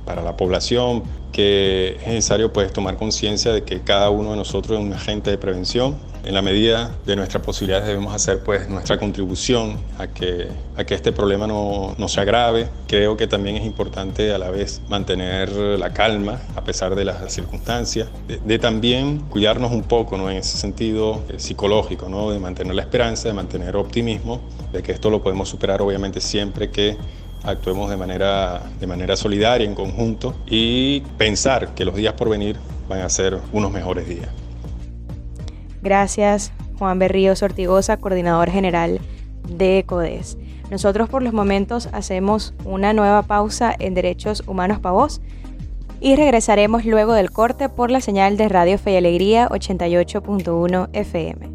para 0.05 0.23
la 0.23 0.37
población, 0.37 1.03
que 1.33 1.97
es 2.01 2.07
necesario 2.07 2.53
pues, 2.53 2.73
tomar 2.73 2.97
conciencia 2.97 3.53
de 3.53 3.65
que 3.65 3.81
cada 3.81 4.11
uno 4.11 4.31
de 4.31 4.37
nosotros 4.37 4.79
es 4.79 4.85
un 4.85 4.93
agente 4.93 5.31
de 5.31 5.39
prevención. 5.39 5.97
En 6.25 6.35
la 6.35 6.43
medida 6.43 6.95
de 7.05 7.17
nuestras 7.17 7.43
posibilidades 7.43 7.89
debemos 7.89 8.15
hacer 8.15 8.45
pues, 8.45 8.69
nuestra 8.69 8.97
contribución 8.97 9.79
a 9.99 10.07
que, 10.07 10.47
a 10.77 10.85
que 10.85 10.95
este 10.95 11.11
problema 11.11 11.49
no, 11.49 11.97
no 11.99 12.07
se 12.07 12.21
agrave. 12.21 12.69
Creo 12.87 13.17
que 13.17 13.27
también 13.27 13.57
es 13.57 13.65
importante 13.65 14.33
a 14.33 14.39
la 14.39 14.49
vez 14.51 14.81
mantener 14.89 15.51
la 15.51 15.93
calma 15.93 16.41
a 16.55 16.63
pesar 16.63 16.95
de 16.95 17.05
las 17.05 17.33
circunstancias, 17.33 18.09
de, 18.45 18.59
también 18.61 19.19
cuidarnos 19.31 19.73
un 19.73 19.83
poco 19.83 20.17
¿no? 20.17 20.31
en 20.31 20.37
ese 20.37 20.57
sentido 20.57 21.23
eh, 21.29 21.41
psicológico, 21.41 22.09
¿no? 22.09 22.31
de 22.31 22.39
mantener 22.39 22.77
la 22.77 22.83
esperanza, 22.83 23.27
de 23.27 23.35
mantener 23.35 23.75
optimismo, 23.75 24.41
de 24.73 24.81
que 24.81 24.93
esto 24.93 25.11
lo 25.11 25.25
podemos 25.25 25.49
superar 25.49 25.83
obviamente 25.83 26.21
siempre 26.21 26.71
que 26.71 26.97
actuemos 27.43 27.91
de 27.91 27.97
manera, 27.97 28.63
de 28.79 28.87
manera 28.87 29.17
solidaria, 29.17 29.67
en 29.67 29.75
conjunto, 29.75 30.37
y 30.47 31.01
pensar 31.19 31.75
que 31.75 31.85
los 31.85 31.97
días 31.97 32.15
por 32.15 32.29
venir 32.29 32.57
van 32.89 33.01
a 33.01 33.09
ser 33.09 33.39
unos 33.53 33.73
mejores 33.73 34.09
días. 34.09 34.29
Gracias, 35.83 36.53
Juan 36.79 36.99
Berríos 36.99 37.43
Ortigosa, 37.43 37.97
coordinador 37.97 38.51
general 38.51 39.01
de 39.49 39.85
CODES. 39.87 40.39
Nosotros 40.71 41.09
por 41.09 41.23
los 41.23 41.33
momentos 41.33 41.89
hacemos 41.93 42.55
una 42.65 42.93
nueva 42.93 43.23
pausa 43.23 43.75
en 43.79 43.95
Derechos 43.95 44.43
Humanos 44.47 44.79
para 44.79 44.93
Vos 44.93 45.21
y 46.01 46.17
regresaremos 46.17 46.85
luego 46.85 47.13
del 47.13 47.31
corte 47.31 47.69
por 47.69 47.91
la 47.91 48.01
señal 48.01 48.37
de 48.37 48.49
Radio 48.49 48.79
Fe 48.79 48.93
y 48.93 48.97
Alegría 48.97 49.49
88.1 49.49 50.89
FM. 50.93 51.51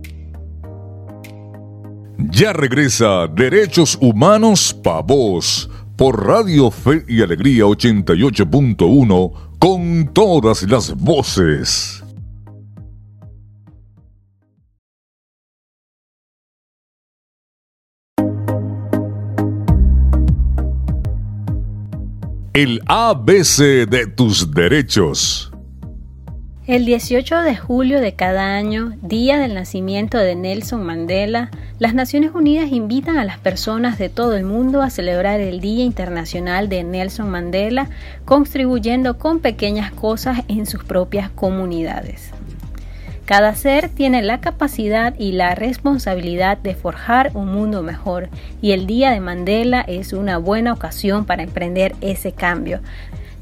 Ya 2.31 2.53
regresa 2.53 3.27
Derechos 3.27 3.97
Humanos 4.01 4.73
para 4.73 5.01
Vos 5.01 5.69
por 5.95 6.25
Radio 6.25 6.69
Fe 6.69 7.03
y 7.07 7.21
Alegría 7.21 7.65
88.1 7.65 9.31
con 9.59 10.13
todas 10.13 10.63
las 10.63 10.95
voces. 10.95 12.03
El 22.59 22.81
ABC 22.87 23.87
de 23.87 24.07
tus 24.07 24.49
derechos. 24.49 25.51
El 26.65 26.85
18 26.85 27.43
de 27.43 27.55
julio 27.55 28.01
de 28.01 28.15
cada 28.15 28.55
año, 28.55 28.97
día 29.03 29.37
del 29.37 29.53
nacimiento 29.53 30.17
de 30.17 30.33
Nelson 30.33 30.83
Mandela, 30.83 31.51
las 31.77 31.93
Naciones 31.93 32.31
Unidas 32.33 32.71
invitan 32.71 33.19
a 33.19 33.25
las 33.25 33.37
personas 33.37 33.99
de 33.99 34.09
todo 34.09 34.35
el 34.35 34.43
mundo 34.43 34.81
a 34.81 34.89
celebrar 34.89 35.39
el 35.39 35.59
Día 35.59 35.83
Internacional 35.83 36.67
de 36.67 36.83
Nelson 36.83 37.29
Mandela, 37.29 37.91
contribuyendo 38.25 39.19
con 39.19 39.39
pequeñas 39.39 39.91
cosas 39.91 40.39
en 40.47 40.65
sus 40.65 40.83
propias 40.83 41.29
comunidades. 41.29 42.31
Cada 43.27 43.53
ser 43.53 43.89
tiene 43.89 44.23
la 44.23 44.39
capacidad 44.39 45.13
y 45.19 45.33
la 45.33 45.53
responsabilidad 45.53 46.57
de 46.57 46.73
forjar 46.73 47.31
un 47.35 47.51
mundo 47.51 47.83
mejor 47.83 48.29
y 48.61 48.71
el 48.71 48.87
Día 48.87 49.11
de 49.11 49.19
Mandela 49.19 49.81
es 49.81 50.13
una 50.13 50.39
buena 50.39 50.73
ocasión 50.73 51.25
para 51.25 51.43
emprender 51.43 51.93
ese 52.01 52.31
cambio, 52.31 52.79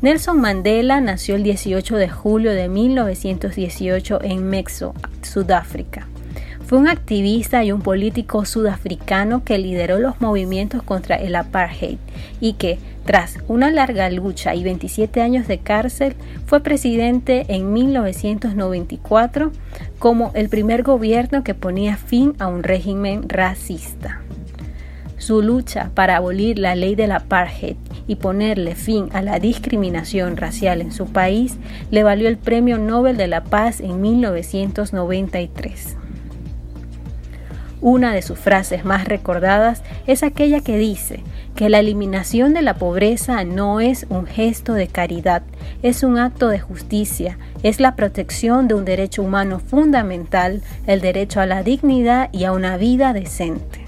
Nelson 0.02 0.42
Mandela 0.42 1.00
nació 1.02 1.36
el 1.36 1.44
18 1.44 1.96
de 1.96 2.10
julio 2.10 2.52
de 2.52 2.68
1918 2.68 4.20
en 4.24 4.50
Mexo, 4.50 4.94
Sudáfrica. 5.22 6.08
Fue 6.66 6.78
un 6.78 6.88
activista 6.88 7.64
y 7.64 7.72
un 7.72 7.82
político 7.82 8.44
sudafricano 8.44 9.44
que 9.44 9.58
lideró 9.58 9.98
los 9.98 10.20
movimientos 10.20 10.84
contra 10.84 11.16
el 11.16 11.36
apartheid 11.36 11.98
y 12.42 12.54
que, 12.54 12.78
tras 13.06 13.38
una 13.48 13.70
larga 13.70 14.10
lucha 14.10 14.56
y 14.56 14.64
27 14.64 15.22
años 15.22 15.48
de 15.48 15.60
cárcel, 15.60 16.16
fue 16.48 16.62
presidente 16.62 17.46
en 17.50 17.72
1994 17.72 19.52
como 20.00 20.32
el 20.34 20.50
primer 20.50 20.82
gobierno 20.82 21.44
que 21.44 21.54
ponía 21.54 21.98
fin 21.98 22.34
a 22.40 22.48
un 22.48 22.64
régimen 22.64 23.30
racista. 23.30 24.22
Su 25.20 25.44
lucha 25.44 25.92
para 25.94 26.18
abolir 26.18 26.58
la 26.58 26.74
ley 26.74 26.96
del 26.96 27.12
apartheid 27.12 27.78
y 28.08 28.16
ponerle 28.16 28.74
fin 28.74 29.10
a 29.14 29.22
la 29.22 29.40
discriminación 29.40 30.36
racial 30.36 30.82
en 30.82 30.92
su 30.92 31.06
país 31.06 31.58
le 31.92 32.04
valió 32.04 32.28
el 32.28 32.38
Premio 32.38 32.80
Nobel 32.80 33.18
de 33.18 33.28
la 33.28 33.44
Paz 33.44 33.82
en 33.82 34.02
1993. 34.02 35.96
Una 37.82 38.14
de 38.14 38.24
sus 38.24 38.40
frases 38.40 38.84
más 38.84 39.08
recordadas 39.08 39.84
es 40.08 40.24
aquella 40.24 40.60
que 40.62 40.76
dice, 40.78 41.22
que 41.56 41.70
la 41.70 41.80
eliminación 41.80 42.54
de 42.54 42.62
la 42.62 42.74
pobreza 42.74 43.44
no 43.46 43.80
es 43.80 44.06
un 44.10 44.28
gesto 44.28 44.74
de 44.74 44.88
caridad, 44.88 45.42
es 45.82 46.04
un 46.04 46.20
acto 46.20 46.50
de 46.50 46.60
justicia, 46.60 47.38
es 47.64 47.80
la 47.80 47.96
protección 47.96 48.68
de 48.68 48.74
un 48.74 48.84
derecho 48.84 49.24
humano 49.24 49.60
fundamental, 49.60 50.62
el 50.86 51.00
derecho 51.00 51.40
a 51.40 51.46
la 51.46 51.64
dignidad 51.64 52.30
y 52.34 52.44
a 52.44 52.52
una 52.52 52.76
vida 52.76 53.14
decente. 53.14 53.86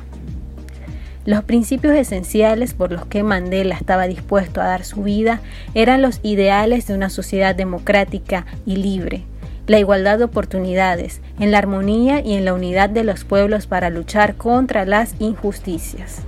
Los 1.26 1.44
principios 1.44 1.94
esenciales 1.94 2.74
por 2.74 2.94
los 2.94 3.06
que 3.06 3.22
Mandela 3.22 3.76
estaba 3.76 4.08
dispuesto 4.08 4.62
a 4.62 4.68
dar 4.68 4.86
su 4.86 5.04
vida 5.04 5.42
eran 5.74 6.02
los 6.02 6.22
ideales 6.24 6.88
de 6.88 6.94
una 6.94 7.10
sociedad 7.10 7.54
democrática 7.54 8.46
y 8.66 8.78
libre, 8.78 9.26
la 9.68 9.78
igualdad 9.78 10.20
de 10.20 10.24
oportunidades, 10.24 11.20
en 11.38 11.52
la 11.52 11.58
armonía 11.58 12.22
y 12.22 12.36
en 12.36 12.46
la 12.46 12.54
unidad 12.54 12.90
de 12.90 13.04
los 13.04 13.26
pueblos 13.26 13.68
para 13.68 13.90
luchar 13.90 14.36
contra 14.36 14.86
las 14.86 15.16
injusticias. 15.20 16.27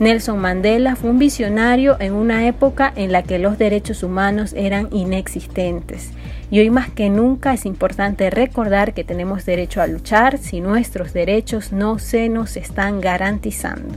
Nelson 0.00 0.38
Mandela 0.38 0.96
fue 0.96 1.10
un 1.10 1.20
visionario 1.20 1.96
en 2.00 2.14
una 2.14 2.48
época 2.48 2.92
en 2.96 3.12
la 3.12 3.22
que 3.22 3.38
los 3.38 3.58
derechos 3.58 4.02
humanos 4.02 4.52
eran 4.56 4.88
inexistentes. 4.90 6.10
Y 6.50 6.58
hoy 6.58 6.68
más 6.68 6.90
que 6.90 7.10
nunca 7.10 7.54
es 7.54 7.64
importante 7.64 8.28
recordar 8.28 8.92
que 8.92 9.04
tenemos 9.04 9.46
derecho 9.46 9.80
a 9.80 9.86
luchar 9.86 10.38
si 10.38 10.60
nuestros 10.60 11.12
derechos 11.12 11.72
no 11.72 12.00
se 12.00 12.28
nos 12.28 12.56
están 12.56 13.00
garantizando. 13.00 13.94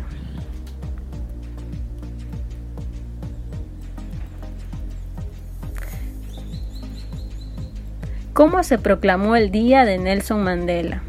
¿Cómo 8.34 8.62
se 8.62 8.78
proclamó 8.78 9.36
el 9.36 9.50
Día 9.50 9.84
de 9.84 9.98
Nelson 9.98 10.44
Mandela? 10.44 11.02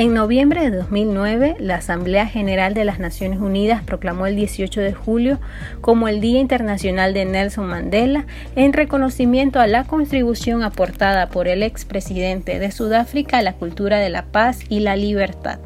En 0.00 0.14
noviembre 0.14 0.62
de 0.62 0.70
2009, 0.74 1.56
la 1.58 1.74
Asamblea 1.74 2.26
General 2.26 2.72
de 2.72 2.86
las 2.86 2.98
Naciones 2.98 3.38
Unidas 3.38 3.82
proclamó 3.82 4.24
el 4.24 4.34
18 4.34 4.80
de 4.80 4.94
julio 4.94 5.38
como 5.82 6.08
el 6.08 6.22
Día 6.22 6.40
Internacional 6.40 7.12
de 7.12 7.26
Nelson 7.26 7.66
Mandela 7.66 8.24
en 8.56 8.72
reconocimiento 8.72 9.60
a 9.60 9.66
la 9.66 9.84
contribución 9.84 10.62
aportada 10.62 11.28
por 11.28 11.48
el 11.48 11.62
expresidente 11.62 12.58
de 12.58 12.70
Sudáfrica 12.70 13.36
a 13.36 13.42
la 13.42 13.52
cultura 13.52 13.98
de 13.98 14.08
la 14.08 14.24
paz 14.24 14.60
y 14.70 14.80
la 14.80 14.96
libertad. 14.96 15.58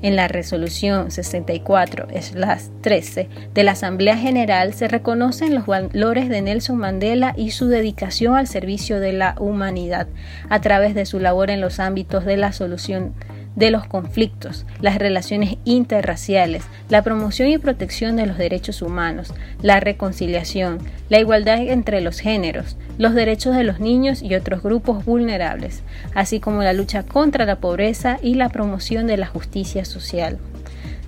En 0.00 0.14
la 0.14 0.28
resolución 0.28 1.08
64-13 1.08 3.28
de 3.52 3.64
la 3.64 3.72
Asamblea 3.72 4.16
General 4.16 4.74
se 4.74 4.86
reconocen 4.86 5.56
los 5.56 5.66
valores 5.66 6.28
de 6.28 6.40
Nelson 6.40 6.76
Mandela 6.76 7.34
y 7.36 7.50
su 7.50 7.66
dedicación 7.66 8.36
al 8.36 8.46
servicio 8.46 9.00
de 9.00 9.12
la 9.12 9.34
humanidad 9.40 10.06
a 10.50 10.60
través 10.60 10.94
de 10.94 11.04
su 11.04 11.18
labor 11.18 11.50
en 11.50 11.60
los 11.60 11.80
ámbitos 11.80 12.24
de 12.24 12.36
la 12.36 12.52
solución 12.52 13.12
de 13.56 13.70
los 13.70 13.86
conflictos, 13.86 14.66
las 14.80 14.98
relaciones 14.98 15.56
interraciales, 15.64 16.62
la 16.88 17.02
promoción 17.02 17.48
y 17.48 17.58
protección 17.58 18.14
de 18.16 18.26
los 18.26 18.38
derechos 18.38 18.82
humanos, 18.82 19.34
la 19.62 19.80
reconciliación, 19.80 20.78
la 21.08 21.18
igualdad 21.18 21.58
entre 21.58 22.02
los 22.02 22.20
géneros, 22.20 22.76
los 22.98 23.14
derechos 23.14 23.56
de 23.56 23.64
los 23.64 23.80
niños 23.80 24.22
y 24.22 24.34
otros 24.34 24.62
grupos 24.62 25.04
vulnerables, 25.04 25.82
así 26.14 26.38
como 26.38 26.62
la 26.62 26.74
lucha 26.74 27.02
contra 27.02 27.46
la 27.46 27.56
pobreza 27.56 28.18
y 28.22 28.34
la 28.34 28.50
promoción 28.50 29.06
de 29.06 29.16
la 29.16 29.26
justicia 29.26 29.84
social. 29.84 30.38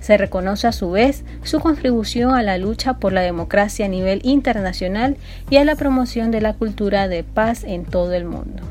Se 0.01 0.17
reconoce 0.17 0.65
a 0.65 0.71
su 0.71 0.91
vez 0.91 1.23
su 1.43 1.59
contribución 1.59 2.33
a 2.33 2.41
la 2.41 2.57
lucha 2.57 2.95
por 2.95 3.13
la 3.13 3.21
democracia 3.21 3.85
a 3.85 3.89
nivel 3.89 4.21
internacional 4.23 5.17
y 5.49 5.57
a 5.57 5.65
la 5.65 5.75
promoción 5.75 6.31
de 6.31 6.41
la 6.41 6.53
cultura 6.53 7.07
de 7.07 7.23
paz 7.23 7.63
en 7.63 7.85
todo 7.85 8.13
el 8.13 8.25
mundo 8.25 8.63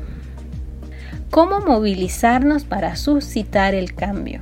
cómo 1.29 1.59
movilizarnos 1.59 2.63
para 2.63 2.95
suscitar 2.95 3.75
el 3.75 3.93
cambio. 3.93 4.41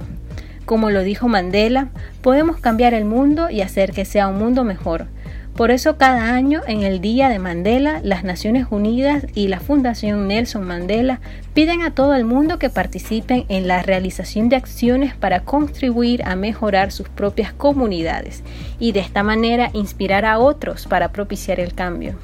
Como 0.66 0.90
lo 0.90 1.04
dijo 1.04 1.28
Mandela, 1.28 1.90
podemos 2.22 2.58
cambiar 2.58 2.94
el 2.94 3.06
mundo 3.06 3.50
y 3.50 3.62
hacer 3.62 3.92
que 3.92 4.06
sea 4.06 4.28
un 4.28 4.38
mundo 4.38 4.64
mejor. 4.64 5.08
Por 5.56 5.72
eso 5.72 5.98
cada 5.98 6.36
año, 6.36 6.62
en 6.68 6.84
el 6.84 7.02
Día 7.02 7.30
de 7.30 7.40
Mandela, 7.40 8.00
las 8.04 8.24
Naciones 8.24 8.68
Unidas 8.70 9.26
y 9.34 9.48
la 9.48 9.60
Fundación 9.60 10.28
Nelson 10.28 10.64
Mandela 10.64 11.20
piden 11.56 11.82
a 11.82 11.96
todo 11.96 12.14
el 12.14 12.26
mundo 12.26 12.60
que 12.60 12.70
participen 12.70 13.46
en 13.50 13.68
la 13.68 13.82
realización 13.82 14.50
de 14.50 14.56
acciones 14.56 15.16
para 15.16 15.40
contribuir 15.40 16.22
a 16.26 16.36
mejorar 16.36 16.92
sus 16.92 17.10
propias 17.10 17.54
comunidades 17.54 18.44
y 18.78 18.92
de 18.92 19.00
esta 19.00 19.24
manera 19.24 19.72
inspirar 19.74 20.26
a 20.26 20.38
otros 20.38 20.86
para 20.86 21.12
propiciar 21.12 21.60
el 21.60 21.74
cambio. 21.74 22.20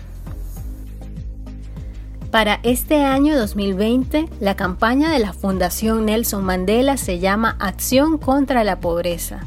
Para 2.34 2.60
este 2.64 3.06
año 3.06 3.38
2020, 3.38 4.28
la 4.40 4.56
campaña 4.56 5.12
de 5.12 5.20
la 5.20 5.34
Fundación 5.34 6.08
Nelson 6.08 6.44
Mandela 6.44 6.98
se 6.98 7.20
llama 7.20 7.56
Acción 7.60 8.18
contra 8.18 8.64
la 8.64 8.80
Pobreza. 8.80 9.42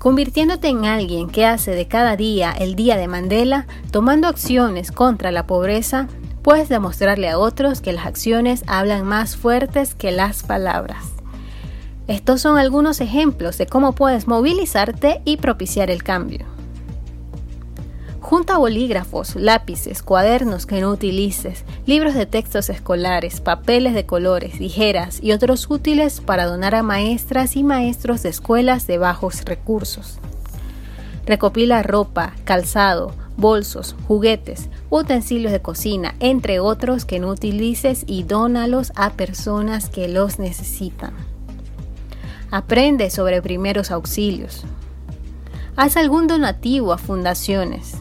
Convirtiéndote 0.00 0.66
en 0.66 0.86
alguien 0.86 1.28
que 1.28 1.46
hace 1.46 1.70
de 1.70 1.86
cada 1.86 2.16
día 2.16 2.50
el 2.50 2.74
Día 2.74 2.96
de 2.96 3.06
Mandela, 3.06 3.68
tomando 3.92 4.26
acciones 4.26 4.90
contra 4.90 5.30
la 5.30 5.46
pobreza, 5.46 6.08
puedes 6.42 6.68
demostrarle 6.68 7.28
a 7.28 7.38
otros 7.38 7.80
que 7.80 7.92
las 7.92 8.06
acciones 8.06 8.64
hablan 8.66 9.04
más 9.04 9.36
fuertes 9.36 9.94
que 9.94 10.10
las 10.10 10.42
palabras. 10.42 11.04
Estos 12.08 12.40
son 12.40 12.58
algunos 12.58 13.00
ejemplos 13.00 13.56
de 13.56 13.66
cómo 13.66 13.92
puedes 13.92 14.26
movilizarte 14.26 15.22
y 15.24 15.36
propiciar 15.36 15.92
el 15.92 16.02
cambio. 16.02 16.44
Junta 18.30 18.58
bolígrafos, 18.58 19.34
lápices, 19.34 20.04
cuadernos 20.04 20.64
que 20.64 20.80
no 20.80 20.92
utilices, 20.92 21.64
libros 21.84 22.14
de 22.14 22.26
textos 22.26 22.70
escolares, 22.70 23.40
papeles 23.40 23.92
de 23.92 24.06
colores, 24.06 24.56
tijeras 24.56 25.20
y 25.20 25.32
otros 25.32 25.68
útiles 25.68 26.20
para 26.20 26.46
donar 26.46 26.76
a 26.76 26.84
maestras 26.84 27.56
y 27.56 27.64
maestros 27.64 28.22
de 28.22 28.28
escuelas 28.28 28.86
de 28.86 28.98
bajos 28.98 29.44
recursos. 29.44 30.20
Recopila 31.26 31.82
ropa, 31.82 32.34
calzado, 32.44 33.16
bolsos, 33.36 33.96
juguetes, 34.06 34.68
utensilios 34.90 35.50
de 35.50 35.60
cocina, 35.60 36.14
entre 36.20 36.60
otros 36.60 37.04
que 37.04 37.18
no 37.18 37.30
utilices 37.30 38.04
y 38.06 38.22
dónalos 38.22 38.92
a 38.94 39.10
personas 39.14 39.88
que 39.88 40.06
los 40.06 40.38
necesitan. 40.38 41.14
Aprende 42.52 43.10
sobre 43.10 43.42
primeros 43.42 43.90
auxilios. 43.90 44.62
Haz 45.74 45.96
algún 45.96 46.28
donativo 46.28 46.92
a 46.92 46.98
fundaciones. 46.98 47.96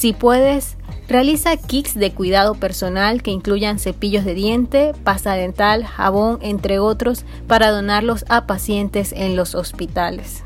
Si 0.00 0.14
puedes, 0.14 0.78
realiza 1.08 1.58
kits 1.58 1.94
de 1.94 2.14
cuidado 2.14 2.54
personal 2.54 3.22
que 3.22 3.32
incluyan 3.32 3.78
cepillos 3.78 4.24
de 4.24 4.32
diente, 4.32 4.92
pasta 5.04 5.34
dental, 5.34 5.84
jabón, 5.84 6.38
entre 6.40 6.78
otros, 6.78 7.26
para 7.46 7.70
donarlos 7.70 8.24
a 8.30 8.46
pacientes 8.46 9.12
en 9.12 9.36
los 9.36 9.54
hospitales. 9.54 10.42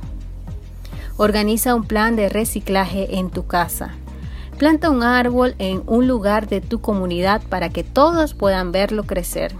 Organiza 1.18 1.76
un 1.76 1.84
plan 1.84 2.16
de 2.16 2.28
reciclaje 2.28 3.16
en 3.16 3.30
tu 3.30 3.46
casa. 3.46 3.94
Planta 4.58 4.90
un 4.90 5.04
árbol 5.04 5.54
en 5.60 5.84
un 5.86 6.08
lugar 6.08 6.48
de 6.48 6.60
tu 6.60 6.80
comunidad 6.80 7.40
para 7.48 7.68
que 7.68 7.84
todos 7.84 8.34
puedan 8.34 8.72
verlo 8.72 9.04
crecer. 9.04 9.54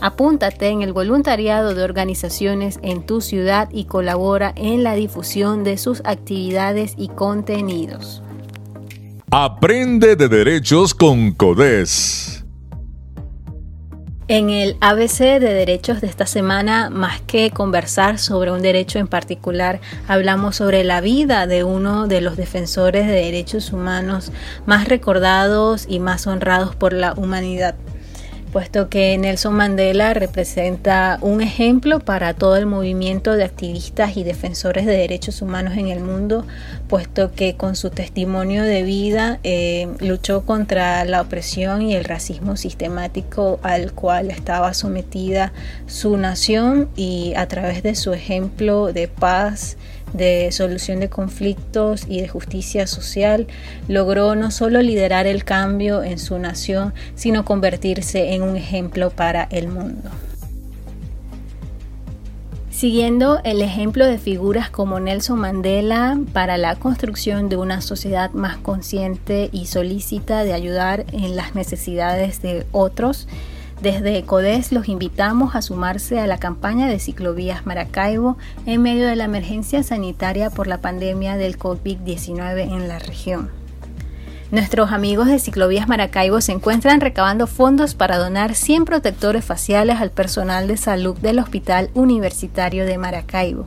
Apúntate 0.00 0.68
en 0.68 0.82
el 0.82 0.92
voluntariado 0.92 1.74
de 1.74 1.82
organizaciones 1.82 2.78
en 2.82 3.04
tu 3.04 3.22
ciudad 3.22 3.68
y 3.72 3.86
colabora 3.86 4.52
en 4.54 4.84
la 4.84 4.94
difusión 4.94 5.64
de 5.64 5.78
sus 5.78 6.00
actividades 6.04 6.94
y 6.96 7.08
contenidos. 7.08 8.22
Aprende 9.34 10.14
de 10.14 10.28
derechos 10.28 10.92
con 10.92 11.32
CODES. 11.32 12.44
En 14.28 14.50
el 14.50 14.76
ABC 14.82 15.20
de 15.20 15.54
derechos 15.54 16.02
de 16.02 16.06
esta 16.06 16.26
semana, 16.26 16.90
más 16.90 17.22
que 17.22 17.50
conversar 17.50 18.18
sobre 18.18 18.52
un 18.52 18.60
derecho 18.60 18.98
en 18.98 19.08
particular, 19.08 19.80
hablamos 20.06 20.56
sobre 20.56 20.84
la 20.84 21.00
vida 21.00 21.46
de 21.46 21.64
uno 21.64 22.08
de 22.08 22.20
los 22.20 22.36
defensores 22.36 23.06
de 23.06 23.14
derechos 23.14 23.72
humanos 23.72 24.32
más 24.66 24.86
recordados 24.86 25.86
y 25.88 25.98
más 25.98 26.26
honrados 26.26 26.76
por 26.76 26.92
la 26.92 27.14
humanidad 27.14 27.74
puesto 28.52 28.90
que 28.90 29.16
Nelson 29.16 29.54
Mandela 29.54 30.12
representa 30.12 31.18
un 31.22 31.40
ejemplo 31.40 32.00
para 32.00 32.34
todo 32.34 32.56
el 32.56 32.66
movimiento 32.66 33.32
de 33.32 33.44
activistas 33.44 34.16
y 34.18 34.24
defensores 34.24 34.84
de 34.84 34.92
derechos 34.92 35.40
humanos 35.40 35.78
en 35.78 35.88
el 35.88 36.00
mundo, 36.00 36.44
puesto 36.86 37.32
que 37.32 37.56
con 37.56 37.76
su 37.76 37.88
testimonio 37.88 38.62
de 38.62 38.82
vida 38.82 39.40
eh, 39.42 39.88
luchó 40.00 40.44
contra 40.44 41.04
la 41.06 41.22
opresión 41.22 41.80
y 41.80 41.94
el 41.94 42.04
racismo 42.04 42.56
sistemático 42.56 43.58
al 43.62 43.92
cual 43.92 44.30
estaba 44.30 44.74
sometida 44.74 45.52
su 45.86 46.18
nación 46.18 46.90
y 46.94 47.32
a 47.36 47.48
través 47.48 47.82
de 47.82 47.94
su 47.94 48.12
ejemplo 48.12 48.92
de 48.92 49.08
paz, 49.08 49.78
de 50.12 50.50
solución 50.52 51.00
de 51.00 51.08
conflictos 51.08 52.04
y 52.08 52.20
de 52.20 52.28
justicia 52.28 52.86
social, 52.86 53.46
logró 53.88 54.34
no 54.34 54.50
solo 54.50 54.82
liderar 54.82 55.26
el 55.26 55.44
cambio 55.44 56.02
en 56.02 56.18
su 56.18 56.38
nación, 56.38 56.94
sino 57.14 57.44
convertirse 57.44 58.34
en 58.34 58.42
un 58.42 58.56
ejemplo 58.56 59.10
para 59.10 59.44
el 59.50 59.68
mundo. 59.68 60.10
Siguiendo 62.82 63.40
el 63.44 63.62
ejemplo 63.62 64.06
de 64.06 64.18
figuras 64.18 64.68
como 64.68 64.98
Nelson 64.98 65.38
Mandela 65.38 66.18
para 66.32 66.56
la 66.56 66.74
construcción 66.74 67.48
de 67.48 67.56
una 67.56 67.80
sociedad 67.80 68.32
más 68.32 68.56
consciente 68.56 69.50
y 69.52 69.66
solícita 69.66 70.42
de 70.42 70.52
ayudar 70.52 71.04
en 71.12 71.36
las 71.36 71.54
necesidades 71.54 72.42
de 72.42 72.66
otros, 72.72 73.28
Desde 73.82 74.22
CODES 74.22 74.70
los 74.70 74.88
invitamos 74.88 75.56
a 75.56 75.60
sumarse 75.60 76.20
a 76.20 76.28
la 76.28 76.38
campaña 76.38 76.86
de 76.86 77.00
Ciclovías 77.00 77.66
Maracaibo 77.66 78.36
en 78.64 78.80
medio 78.80 79.08
de 79.08 79.16
la 79.16 79.24
emergencia 79.24 79.82
sanitaria 79.82 80.50
por 80.50 80.68
la 80.68 80.78
pandemia 80.78 81.36
del 81.36 81.58
COVID-19 81.58 82.60
en 82.60 82.86
la 82.86 83.00
región. 83.00 83.50
Nuestros 84.52 84.92
amigos 84.92 85.26
de 85.26 85.40
Ciclovías 85.40 85.88
Maracaibo 85.88 86.40
se 86.40 86.52
encuentran 86.52 87.00
recabando 87.00 87.48
fondos 87.48 87.96
para 87.96 88.18
donar 88.18 88.54
100 88.54 88.84
protectores 88.84 89.44
faciales 89.44 90.00
al 90.00 90.12
personal 90.12 90.68
de 90.68 90.76
salud 90.76 91.18
del 91.18 91.40
Hospital 91.40 91.90
Universitario 91.94 92.86
de 92.86 92.98
Maracaibo. 92.98 93.66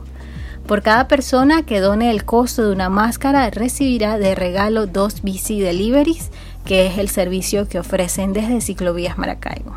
Por 0.65 0.81
cada 0.81 1.09
persona 1.09 1.63
que 1.63 1.81
done 1.81 2.09
el 2.09 2.23
costo 2.23 2.65
de 2.65 2.71
una 2.71 2.87
máscara 2.87 3.49
recibirá 3.49 4.17
de 4.17 4.33
regalo 4.33 4.87
dos 4.87 5.23
bici 5.23 5.59
deliveries, 5.59 6.31
que 6.63 6.87
es 6.87 6.99
el 6.99 7.09
servicio 7.09 7.67
que 7.67 7.79
ofrecen 7.79 8.31
desde 8.31 8.61
Ciclovías 8.61 9.17
Maracaibo. 9.17 9.75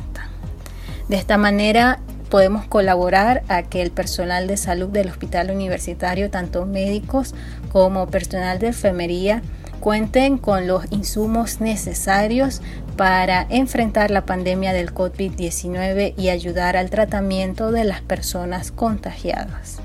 De 1.08 1.16
esta 1.16 1.36
manera 1.36 2.00
podemos 2.30 2.64
colaborar 2.66 3.42
a 3.48 3.64
que 3.64 3.82
el 3.82 3.90
personal 3.90 4.46
de 4.46 4.56
salud 4.56 4.88
del 4.88 5.10
hospital 5.10 5.50
universitario, 5.50 6.30
tanto 6.30 6.64
médicos 6.64 7.34
como 7.72 8.06
personal 8.06 8.58
de 8.58 8.68
enfermería, 8.68 9.42
cuenten 9.80 10.38
con 10.38 10.66
los 10.66 10.84
insumos 10.90 11.60
necesarios 11.60 12.60
para 12.96 13.46
enfrentar 13.48 14.10
la 14.10 14.26
pandemia 14.26 14.72
del 14.72 14.92
COVID-19 14.92 16.14
y 16.16 16.28
ayudar 16.30 16.76
al 16.76 16.90
tratamiento 16.90 17.70
de 17.70 17.84
las 17.84 18.00
personas 18.00 18.72
contagiadas. 18.72 19.80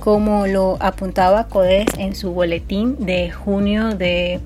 Como 0.00 0.46
lo 0.46 0.76
apuntaba 0.80 1.48
CODES 1.48 1.86
en 1.98 2.14
su 2.14 2.32
boletín 2.32 3.06
de 3.06 3.30
junio 3.30 3.94
de 3.94 4.40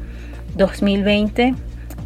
2020, 0.56 1.54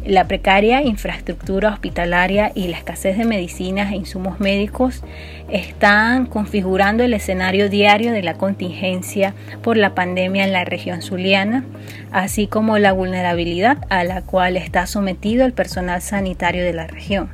la 0.05 0.27
precaria 0.27 0.81
infraestructura 0.81 1.69
hospitalaria 1.69 2.51
y 2.55 2.67
la 2.67 2.77
escasez 2.77 3.17
de 3.17 3.25
medicinas 3.25 3.91
e 3.91 3.95
insumos 3.95 4.39
médicos 4.39 5.03
están 5.49 6.25
configurando 6.25 7.03
el 7.03 7.13
escenario 7.13 7.69
diario 7.69 8.11
de 8.11 8.23
la 8.23 8.35
contingencia 8.35 9.33
por 9.61 9.77
la 9.77 9.95
pandemia 9.95 10.43
en 10.43 10.53
la 10.53 10.65
región 10.65 11.01
zuliana, 11.01 11.63
así 12.11 12.47
como 12.47 12.77
la 12.77 12.91
vulnerabilidad 12.91 13.77
a 13.89 14.03
la 14.03 14.21
cual 14.21 14.57
está 14.57 14.87
sometido 14.87 15.45
el 15.45 15.53
personal 15.53 16.01
sanitario 16.01 16.63
de 16.63 16.73
la 16.73 16.87
región 16.87 17.29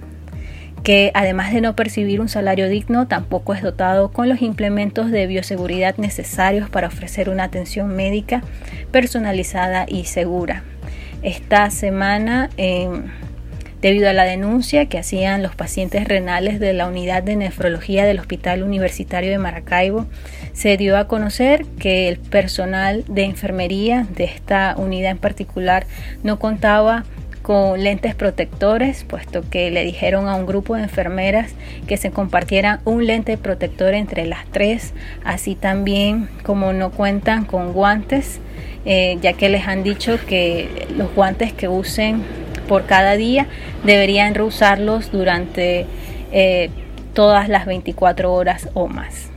que 0.84 1.12
además 1.14 1.52
de 1.52 1.60
no 1.60 1.76
percibir 1.76 2.22
un 2.22 2.30
salario 2.30 2.70
digno, 2.70 3.06
tampoco 3.06 3.54
es 3.54 3.62
dotado 3.62 4.14
con 4.14 4.30
los 4.30 4.42
implementos 4.42 5.12
de 5.12 5.28
bioseguridad 5.28 5.98
necesarios 5.98 6.70
para 6.70 6.88
ofrecer 6.88 7.30
una 7.30 7.44
atención 7.44 7.94
médica 7.96 8.44
personalizada 8.90 9.86
y 9.90 10.06
segura 10.06 10.64
esta 11.22 11.70
semana 11.70 12.50
em, 12.58 13.04
debido 13.82 14.10
a 14.10 14.14
la 14.14 14.24
denuncia 14.24 14.88
que 14.88 14.98
hacían 14.98 15.42
los 15.42 15.56
pacientes 15.56 16.08
renales 16.08 16.60
de 16.60 16.74
la 16.74 16.88
unidad 16.88 17.24
de 17.24 17.36
nefrología 17.36 18.06
del 18.06 18.20
Hospital 18.20 18.64
Universitario 18.64 19.32
de 19.32 19.38
Maracaibo, 19.38 20.06
se 20.54 20.76
dio 20.78 20.98
a 20.98 21.08
conocer 21.08 21.66
que 21.80 22.10
el 22.10 22.18
personal 22.18 23.06
de 23.08 23.24
enfermería 23.24 24.06
de 24.16 24.26
esta 24.26 24.76
unidad 24.78 25.12
en 25.12 25.18
particular 25.18 25.86
no 26.24 26.40
contaba 26.40 27.06
con 27.42 27.82
lentes 27.82 28.16
protectores, 28.16 29.06
puesto 29.06 29.50
que 29.50 29.72
le 29.72 29.84
dijeron 29.84 30.28
a 30.28 30.36
un 30.36 30.46
grupo 30.46 30.76
de 30.76 30.84
enfermeras 30.84 31.52
que 31.88 31.98
se 31.98 32.12
compartieran 32.12 32.80
un 32.86 33.08
lente 33.08 33.38
protector 33.38 33.94
entre 33.94 34.28
las 34.28 34.46
tres, 34.52 34.94
así 35.24 35.56
también 35.56 36.30
como 36.44 36.74
no 36.74 36.92
cuentan 36.92 37.46
con 37.46 37.74
guantes 37.74 38.40
eh, 38.92 39.20
ya 39.22 39.34
que 39.34 39.50
les 39.50 39.68
han 39.68 39.84
dicho 39.84 40.18
que 40.26 40.88
los 40.98 41.14
guantes 41.14 41.54
que 41.54 41.68
usen 41.68 42.24
por 42.68 42.88
cada 42.88 43.18
día 43.18 43.46
deberían 43.84 44.34
reusarlos 44.34 45.12
durante 45.12 45.86
eh, 46.32 46.72
todas 47.14 47.50
las 47.50 47.68
24 47.68 48.34
horas 48.34 48.68
o 48.74 48.88
más. 48.88 49.30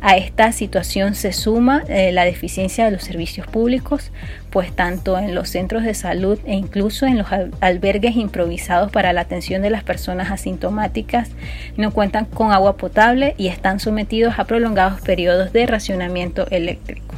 A 0.00 0.16
esta 0.16 0.52
situación 0.52 1.16
se 1.16 1.32
suma 1.32 1.82
eh, 1.88 2.12
la 2.12 2.24
deficiencia 2.24 2.84
de 2.84 2.92
los 2.92 3.02
servicios 3.02 3.48
públicos, 3.48 4.12
pues 4.50 4.70
tanto 4.70 5.18
en 5.18 5.34
los 5.34 5.48
centros 5.48 5.82
de 5.82 5.94
salud 5.94 6.38
e 6.44 6.54
incluso 6.54 7.06
en 7.06 7.18
los 7.18 7.26
albergues 7.60 8.14
improvisados 8.14 8.92
para 8.92 9.12
la 9.12 9.22
atención 9.22 9.62
de 9.62 9.70
las 9.70 9.82
personas 9.82 10.30
asintomáticas 10.30 11.30
no 11.76 11.90
cuentan 11.90 12.26
con 12.26 12.52
agua 12.52 12.76
potable 12.76 13.34
y 13.36 13.48
están 13.48 13.80
sometidos 13.80 14.38
a 14.38 14.44
prolongados 14.44 15.00
periodos 15.00 15.52
de 15.52 15.66
racionamiento 15.66 16.46
eléctrico. 16.52 17.13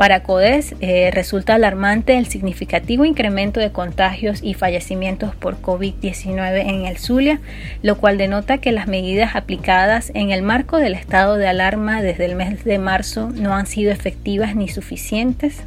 Para 0.00 0.22
CODES 0.22 0.76
eh, 0.80 1.10
resulta 1.12 1.56
alarmante 1.56 2.16
el 2.16 2.24
significativo 2.24 3.04
incremento 3.04 3.60
de 3.60 3.70
contagios 3.70 4.40
y 4.42 4.54
fallecimientos 4.54 5.36
por 5.36 5.60
COVID-19 5.60 6.70
en 6.70 6.86
el 6.86 6.96
Zulia, 6.96 7.38
lo 7.82 7.98
cual 7.98 8.16
denota 8.16 8.56
que 8.56 8.72
las 8.72 8.88
medidas 8.88 9.36
aplicadas 9.36 10.10
en 10.14 10.30
el 10.30 10.40
marco 10.40 10.78
del 10.78 10.94
estado 10.94 11.36
de 11.36 11.48
alarma 11.48 12.00
desde 12.00 12.24
el 12.24 12.34
mes 12.34 12.64
de 12.64 12.78
marzo 12.78 13.28
no 13.28 13.54
han 13.54 13.66
sido 13.66 13.92
efectivas 13.92 14.56
ni 14.56 14.68
suficientes. 14.68 15.64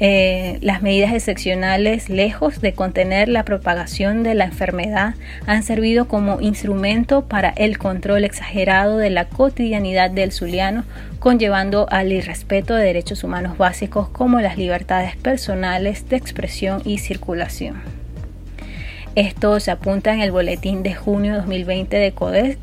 Eh, 0.00 0.58
las 0.60 0.80
medidas 0.80 1.12
excepcionales, 1.12 2.08
lejos 2.08 2.60
de 2.60 2.72
contener 2.72 3.28
la 3.28 3.44
propagación 3.44 4.22
de 4.22 4.34
la 4.34 4.44
enfermedad, 4.44 5.14
han 5.44 5.64
servido 5.64 6.06
como 6.06 6.40
instrumento 6.40 7.24
para 7.26 7.48
el 7.50 7.78
control 7.78 8.24
exagerado 8.24 8.98
de 8.98 9.10
la 9.10 9.24
cotidianidad 9.24 10.10
del 10.10 10.30
zuliano, 10.30 10.84
conllevando 11.18 11.88
al 11.90 12.12
irrespeto 12.12 12.76
de 12.76 12.84
derechos 12.84 13.24
humanos 13.24 13.58
básicos 13.58 14.08
como 14.08 14.40
las 14.40 14.56
libertades 14.56 15.16
personales 15.16 16.08
de 16.08 16.16
expresión 16.16 16.80
y 16.84 16.98
circulación. 16.98 17.82
Esto 19.16 19.58
se 19.58 19.72
apunta 19.72 20.14
en 20.14 20.20
el 20.20 20.30
boletín 20.30 20.84
de 20.84 20.94
junio 20.94 21.34
2020 21.34 21.96
de 21.96 22.12
CODES, 22.12 22.56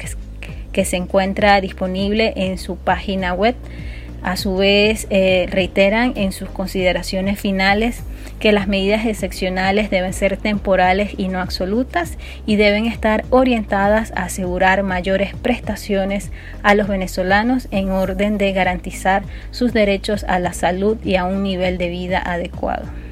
que 0.71 0.85
se 0.85 0.95
encuentra 0.95 1.59
disponible 1.59 2.31
en 2.37 2.57
su 2.57 2.77
página 2.77 3.33
web 3.33 3.55
a 4.25 4.37
su 4.37 4.55
vez, 4.55 5.05
eh, 5.11 5.45
reiteran 5.51 6.13
en 6.15 6.31
sus 6.31 6.49
consideraciones 6.49 7.39
finales 7.39 8.01
que 8.39 8.51
las 8.51 8.67
medidas 8.67 9.05
excepcionales 9.05 9.91
deben 9.91 10.13
ser 10.13 10.37
temporales 10.37 11.11
y 11.15 11.27
no 11.27 11.39
absolutas 11.39 12.17
y 12.47 12.55
deben 12.55 12.87
estar 12.87 13.23
orientadas 13.29 14.11
a 14.15 14.23
asegurar 14.23 14.81
mayores 14.81 15.35
prestaciones 15.35 16.31
a 16.63 16.73
los 16.73 16.87
venezolanos 16.87 17.67
en 17.69 17.91
orden 17.91 18.39
de 18.39 18.51
garantizar 18.51 19.21
sus 19.51 19.73
derechos 19.73 20.23
a 20.23 20.39
la 20.39 20.53
salud 20.53 20.97
y 21.05 21.17
a 21.17 21.25
un 21.25 21.43
nivel 21.43 21.77
de 21.77 21.89
vida 21.89 22.19
adecuado. 22.19 23.04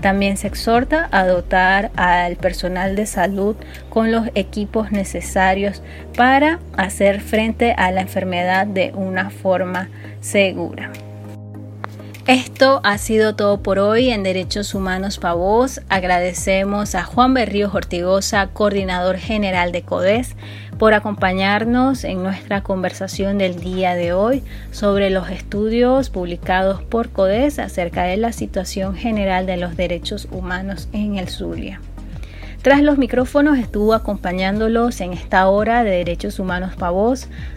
También 0.00 0.36
se 0.36 0.46
exhorta 0.46 1.08
a 1.10 1.26
dotar 1.26 1.90
al 1.96 2.36
personal 2.36 2.96
de 2.96 3.06
salud 3.06 3.56
con 3.88 4.12
los 4.12 4.28
equipos 4.34 4.92
necesarios 4.92 5.82
para 6.16 6.60
hacer 6.76 7.20
frente 7.20 7.72
a 7.72 7.90
la 7.90 8.02
enfermedad 8.02 8.66
de 8.66 8.92
una 8.94 9.30
forma 9.30 9.88
segura. 10.20 10.90
Esto 12.26 12.80
ha 12.82 12.98
sido 12.98 13.36
todo 13.36 13.62
por 13.62 13.78
hoy 13.78 14.10
en 14.10 14.24
Derechos 14.24 14.74
Humanos 14.74 15.18
para. 15.18 15.80
Agradecemos 15.88 16.96
a 16.96 17.04
Juan 17.04 17.34
Berríos 17.34 17.72
Ortigosa, 17.72 18.48
coordinador 18.48 19.18
general 19.18 19.70
de 19.70 19.82
CODES, 19.82 20.34
por 20.76 20.92
acompañarnos 20.92 22.02
en 22.02 22.24
nuestra 22.24 22.64
conversación 22.64 23.38
del 23.38 23.60
día 23.60 23.94
de 23.94 24.12
hoy 24.12 24.42
sobre 24.72 25.10
los 25.10 25.30
estudios 25.30 26.10
publicados 26.10 26.82
por 26.82 27.10
CODES 27.10 27.60
acerca 27.60 28.02
de 28.02 28.16
la 28.16 28.32
situación 28.32 28.96
general 28.96 29.46
de 29.46 29.58
los 29.58 29.76
derechos 29.76 30.26
humanos 30.32 30.88
en 30.92 31.18
el 31.18 31.28
Zulia. 31.28 31.80
Tras 32.66 32.82
los 32.82 32.98
micrófonos 32.98 33.56
estuvo 33.58 33.94
acompañándolos 33.94 35.00
en 35.00 35.12
esta 35.12 35.46
hora 35.46 35.84
de 35.84 35.92
Derechos 35.92 36.40
Humanos 36.40 36.74
para 36.74 36.96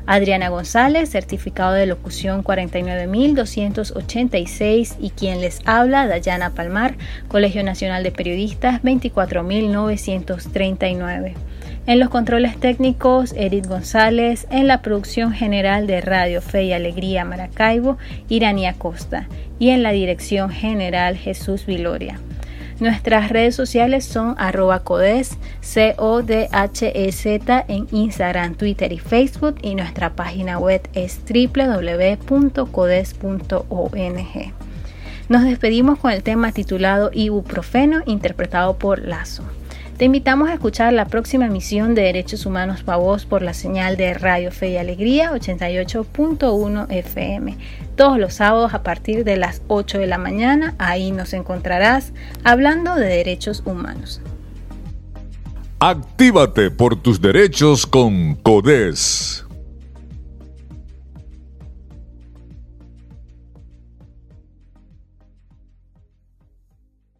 Adriana 0.06 0.50
González, 0.50 1.10
certificado 1.10 1.74
de 1.74 1.88
locución 1.88 2.43
49286 2.43 4.98
y 5.00 5.10
quien 5.10 5.42
les 5.42 5.62
habla 5.65 6.06
Dayana 6.06 6.52
Palmar, 6.52 6.94
Colegio 7.27 7.63
Nacional 7.63 8.04
de 8.04 8.12
Periodistas 8.12 8.83
24939. 8.83 11.33
En 11.88 12.00
los 12.00 12.10
controles 12.10 12.60
técnicos, 12.60 13.33
Edith 13.36 13.65
González. 13.65 14.46
En 14.52 14.67
la 14.67 14.83
producción 14.83 15.31
general 15.31 15.88
de 15.88 16.02
Radio 16.02 16.40
Fe 16.40 16.65
y 16.65 16.73
Alegría 16.73 17.25
Maracaibo, 17.25 17.98
Irania 18.27 18.73
Costa. 18.73 19.27
Y 19.58 19.69
en 19.69 19.81
la 19.81 19.90
dirección 19.90 20.52
general, 20.52 21.17
Jesús 21.17 21.65
Viloria. 21.65 22.19
Nuestras 22.80 23.30
redes 23.30 23.56
sociales 23.56 24.06
son 24.06 24.36
arroba 24.38 24.80
codes, 24.80 25.38
C-O-D-H-E-Z 25.60 27.65
en 27.67 27.88
Instagram, 27.92 28.56
Twitter 28.56 28.94
y 28.94 29.00
Facebook 29.00 29.56
y 29.62 29.75
nuestra 29.75 30.12
página 30.12 30.60
web 30.60 30.82
es 30.94 31.19
www.codes.ong. 31.27 32.63
Nos 35.27 35.44
despedimos 35.44 36.00
con 36.00 36.12
el 36.12 36.23
tema 36.23 36.54
titulado 36.54 37.12
Ibuprofeno, 37.13 38.02
interpretado 38.06 38.77
por 38.77 39.00
Lazo. 39.00 39.44
Te 40.00 40.06
invitamos 40.06 40.47
a 40.47 40.54
escuchar 40.54 40.93
la 40.93 41.08
próxima 41.08 41.47
emisión 41.47 41.93
de 41.93 42.04
Derechos 42.04 42.45
Humanos 42.45 42.83
para 42.83 43.00
Voz 43.00 43.25
por 43.25 43.41
la 43.41 43.54
señal 43.54 43.97
de 43.97 44.13
Radio 44.13 44.50
Fe 44.50 44.69
y 44.69 44.77
Alegría 44.77 45.33
88.1 45.33 46.89
FM. 46.89 47.58
Todos 47.97 48.17
los 48.17 48.35
sábados 48.35 48.73
a 48.73 48.81
partir 48.81 49.25
de 49.25 49.35
las 49.35 49.62
8 49.67 50.00
de 50.00 50.08
la 50.08 50.17
mañana, 50.17 50.73
ahí 50.77 51.12
nos 51.12 51.33
encontrarás 51.33 52.13
hablando 52.45 52.95
de 52.95 53.08
derechos 53.08 53.62
humanos. 53.65 54.21
Actívate 55.81 56.71
por 56.71 56.95
tus 56.95 57.19
derechos 57.19 57.85
con 57.85 58.35
CODES. 58.35 59.48